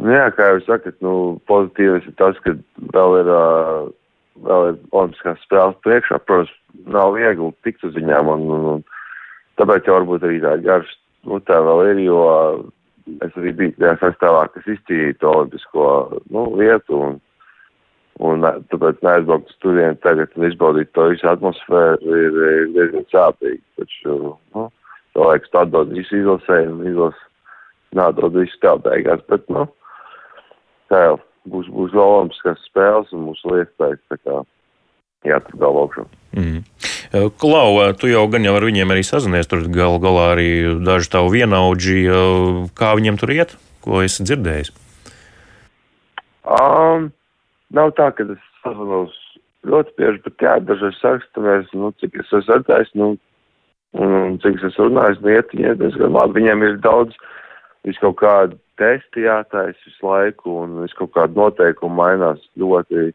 Nu, 0.00 0.10
jā, 0.10 0.26
kā 0.34 0.50
jūs 0.54 0.66
sakat, 0.66 0.96
nu, 1.04 1.38
pozitīvs 1.50 2.08
ir 2.08 2.16
tas, 2.18 2.38
ka 2.42 2.56
vēl 2.96 3.20
ir, 3.20 3.30
vēl 4.48 4.68
ir 4.72 4.80
Olimpiskās 4.90 5.42
spēles 5.46 5.78
priekšā. 5.86 6.18
Protams, 6.26 6.50
nav 6.90 7.14
viegli 7.14 7.52
tikt 7.66 7.86
uz 7.86 7.94
viņām, 7.94 8.30
un, 8.34 8.46
un, 8.56 8.66
un 8.72 8.82
tāpēc 9.60 9.86
jau 9.86 10.00
varbūt 10.00 10.26
arī 10.26 10.40
tā 10.42 10.56
garš, 10.64 10.90
nu, 11.30 11.38
tā 11.46 11.60
vēl 11.62 11.92
ir, 11.92 12.02
jo 12.08 12.24
es 13.24 13.36
arī 13.40 13.52
biju 13.58 13.76
tajā 13.78 13.94
sastāvā, 14.00 14.46
kas 14.54 14.66
izcīnīja 14.76 15.18
to 15.20 15.32
olimpisko 15.32 15.86
nu, 16.30 16.48
vietu. 16.60 17.00
Un, 17.08 17.22
Un 18.22 18.44
tāpēc 18.70 19.00
neaizbraukt 19.02 19.48
uz 19.50 19.56
turieni 19.58 19.98
tagad 20.04 20.30
un 20.38 20.44
izbaudīt 20.46 20.92
to 20.94 21.08
visu 21.10 21.26
atmosfēru 21.26 22.14
ir, 22.14 22.36
ir 22.46 22.68
diezgan 22.76 23.06
sāpīgi. 23.10 23.58
Taču, 23.80 24.18
nu, 24.54 24.68
to 25.18 25.30
atdod 25.34 25.90
visu 25.90 26.20
izlasē 26.20 26.60
un 26.70 26.84
izlas 26.86 27.18
nādod 27.98 28.38
visu 28.38 28.54
tev 28.62 28.84
beigās, 28.86 29.18
bet, 29.30 29.42
nu, 29.50 29.66
tā 30.92 31.02
jau 31.08 31.16
būs, 31.50 31.66
būs 31.74 31.94
vēl 31.94 32.14
olimpiskās 32.20 32.62
spēles 32.68 33.10
un 33.14 33.26
mūsu 33.32 33.58
iespējas, 33.58 34.53
galvā 35.24 35.86
augšā. 35.86 36.06
Mm. 36.34 36.62
Klau, 37.38 37.76
tu 37.98 38.10
jau 38.10 38.24
gan 38.30 38.46
jau 38.46 38.54
ar 38.58 38.64
viņiem 38.66 38.90
arī 38.90 39.04
sazinies, 39.06 39.46
tur 39.46 39.62
gal 39.70 40.00
galā 40.02 40.32
arī 40.34 40.48
daži 40.82 41.12
tavu 41.12 41.30
vienaudži, 41.34 42.00
kā 42.74 42.94
viņiem 42.98 43.20
tur 43.20 43.34
iet, 43.34 43.54
ko 43.84 44.02
esi 44.02 44.26
dzirdējis? 44.26 44.72
Um, 46.44 47.12
nav 47.72 47.94
tā, 47.96 48.10
ka 48.16 48.26
es 48.26 48.42
sazinos 48.64 49.14
ļoti 49.68 49.94
bieži, 49.98 50.20
bet 50.26 50.44
jā, 50.44 50.56
dažreiz 50.68 50.98
sakstamies, 51.00 51.70
nu, 51.76 51.92
cik 52.00 52.18
es 52.20 52.28
esmu 52.28 52.58
redzējis, 52.58 52.92
nu, 53.00 53.14
un 53.96 54.36
cik 54.42 54.58
es 54.58 54.66
esmu 54.72 54.90
runājis, 54.90 55.22
nu, 55.22 55.32
iet 55.32 55.54
viņiem 55.54 55.80
diezgan 55.80 56.14
labi. 56.18 56.40
Viņiem 56.40 56.66
ir 56.66 56.76
daudz, 56.84 57.16
vis 57.88 58.00
kaut 58.02 58.18
kādi 58.20 58.58
testi 58.80 59.24
jātais 59.24 59.78
visu 59.86 60.08
laiku, 60.08 60.58
un 60.64 60.80
vis 60.82 60.96
kaut 60.98 61.14
kādi 61.16 61.38
noteikumi 61.38 62.00
mainās 62.00 62.42
ļoti, 62.60 63.12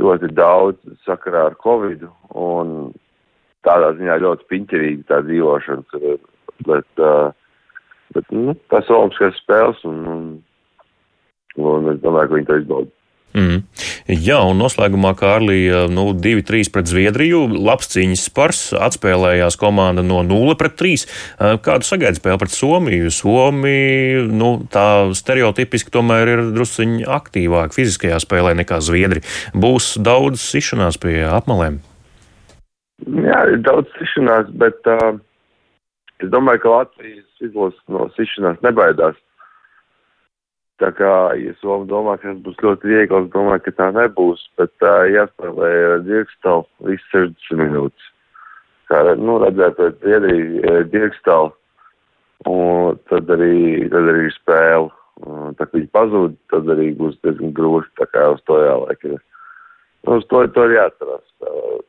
ļoti 0.00 0.30
daudz 0.36 0.98
sakarā 1.06 1.46
ar 1.50 1.58
Covid, 1.62 2.04
un 2.36 2.92
tādā 3.66 3.94
ziņā 3.98 4.18
ļoti 4.22 4.48
piņķerīgi 4.52 5.06
tā 5.08 5.22
dzīvošana, 5.26 6.02
bet, 6.68 6.88
uh, 7.02 7.32
bet, 8.14 8.28
nu, 8.34 8.54
tās 8.72 8.90
olimpiskās 8.92 9.40
spēles, 9.42 9.82
un, 9.88 10.04
un 10.06 10.26
un 11.56 11.90
es 11.92 12.00
domāju, 12.02 12.28
ka 12.28 12.36
viņi 12.36 12.48
to 12.48 12.58
izbauda. 12.60 12.92
Mm. 13.36 13.62
Jā, 14.06 14.36
un 14.46 14.60
noslēgumā 14.62 15.16
Kārlija 15.18 15.88
nu, 15.90 16.12
2-3 16.14 16.68
pret 16.70 16.86
Zviedriju. 16.86 17.40
Labs 17.66 17.88
cīņas 17.90 18.26
spars, 18.28 18.60
atspēlējās 18.78 19.58
komanda 19.58 20.04
no 20.06 20.20
0 20.22 20.54
pret 20.60 20.76
3. 20.78 21.02
Kādu 21.66 21.88
sagaidi 21.88 22.20
spēli 22.20 22.38
pret 22.38 22.54
Somiju? 22.54 23.10
Somija 23.10 24.22
nu, 24.30 24.52
tā 24.70 25.10
stereotipiski 25.10 25.90
tomēr 25.90 26.30
ir 26.36 26.44
drusciņi 26.54 27.02
aktīvāk 27.18 27.74
fiziskajā 27.74 28.22
spēlē 28.22 28.54
nekā 28.62 28.78
Zviedri. 28.78 29.24
Būs 29.58 29.96
daudz 29.98 30.38
sišanās 30.54 31.02
pie 31.02 31.24
apmalēm. 31.26 31.82
Jā, 33.10 33.42
ir 33.50 33.58
daudz 33.66 33.90
sišanās, 33.98 34.54
bet 34.54 34.86
uh, 34.86 35.18
es 36.22 36.30
domāju, 36.30 36.62
ka 36.62 36.76
Latvijas 36.78 37.42
izlases 37.42 37.82
no 37.90 38.06
sišanās 38.14 38.62
nebaidās. 38.62 39.18
Tā 40.82 40.90
kā, 40.92 41.12
ja 41.40 41.54
Somija 41.62 41.88
domā, 41.88 42.18
ka 42.20 42.28
tas 42.28 42.40
būs 42.44 42.58
ļoti 42.60 42.90
viegli, 42.90 43.20
es 43.22 43.30
domāju, 43.32 43.62
ka 43.64 43.72
tā 43.78 43.86
nebūs, 43.96 44.42
bet 44.60 44.72
tā 44.82 44.92
jāspēlē 45.08 45.70
Dirkstalu 46.04 46.66
visu 46.84 47.06
60 47.14 47.62
minūtes. 47.62 48.10
Kā, 48.90 49.00
nu, 49.16 49.38
redzēt 49.40 49.78
pēc 49.78 49.96
Zviedriju 50.02 50.74
Dirkstalu, 50.92 51.54
un 52.52 53.00
tad 53.08 53.32
arī, 53.32 53.88
tad 53.88 54.12
arī 54.12 54.28
spēle. 54.36 54.92
Tā 55.56 55.64
kā 55.64 55.72
viņi 55.78 55.88
pazūd, 55.96 56.36
tad 56.52 56.68
arī 56.76 56.90
būs 56.98 57.16
diezgan 57.24 57.56
grūti, 57.56 57.88
tā 57.96 58.04
kā 58.12 58.28
uz 58.34 58.44
to 58.44 58.60
jāliek. 58.60 59.06
Nu, 60.04 60.18
uz 60.20 60.28
to, 60.28 60.44
to 60.52 60.68
ir 60.68 60.76
jāatcerās 60.76 61.24
spēlēt. 61.32 61.86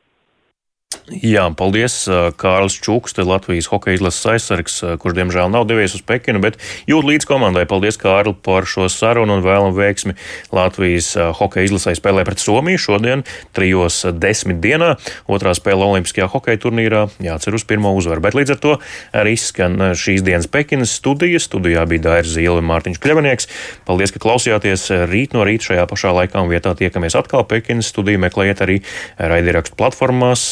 Jā, 1.08 1.46
paldies. 1.56 1.94
Kārlis 2.36 2.76
Čuks, 2.84 3.14
Latvijas 3.16 3.68
hokeja 3.72 3.96
izlases 3.96 4.26
aizsargs, 4.28 4.74
kurš 5.00 5.14
diemžēl 5.16 5.48
nav 5.52 5.64
devies 5.68 5.94
uz 5.96 6.02
Pekinu, 6.04 6.40
bet 6.44 6.58
jūt 6.88 7.06
līdz 7.08 7.26
komandai. 7.28 7.64
Paldies, 7.68 7.96
Kārli, 8.00 8.34
par 8.44 8.68
šo 8.68 8.90
sarunu 8.92 9.38
un 9.38 9.44
vēlam 9.44 9.72
veiksmi 9.76 10.14
Latvijas 10.52 11.14
hokeja 11.40 11.68
izlasē 11.70 11.94
spēlē 11.96 12.26
pret 12.28 12.40
Somiju 12.40 12.80
šodien 12.80 13.24
trijos 13.56 14.02
desmit 14.20 14.60
dienā. 14.64 14.94
Otrā 15.32 15.54
spēle 15.56 15.88
Olimpiskajā 15.88 16.28
hokeja 16.28 16.60
turnīrā 16.66 17.06
jācer 17.24 17.56
uz 17.56 17.64
pirmo 17.68 17.94
uzvaru. 17.96 18.24
Bet 18.24 18.36
līdz 18.36 18.54
ar 18.56 18.60
to 18.64 18.76
arī 19.16 19.34
skan 19.40 19.90
šīs 19.96 20.24
dienas 20.24 20.48
Pekinas 20.52 20.92
studijas. 21.00 21.48
Studijā 21.48 21.86
bija 21.88 22.04
Dairis 22.10 22.36
Zīle 22.36 22.60
un 22.60 22.68
Mārtiņš 22.68 23.00
Kļavanieks. 23.00 23.48
Paldies, 23.88 24.12
ka 24.12 24.22
klausījāties 24.24 24.90
rīt 25.08 25.36
no 25.36 25.48
rīta 25.48 25.72
šajā 25.72 25.88
pašā 25.88 26.14
laikā 26.20 26.44
un 26.44 26.52
vietā 26.52 26.76
tiekamies 26.76 27.16
atkal 27.16 27.48
Pekinas 27.48 27.88
studiju. 27.94 28.20
Meklējiet 28.28 28.64
arī 28.68 28.80
raidierakstu 29.16 29.80
platformās 29.80 30.50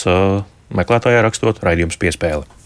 meklētājā 0.74 1.22
rakstot 1.26 1.62
raidījums 1.64 1.98
piespēli. 2.00 2.65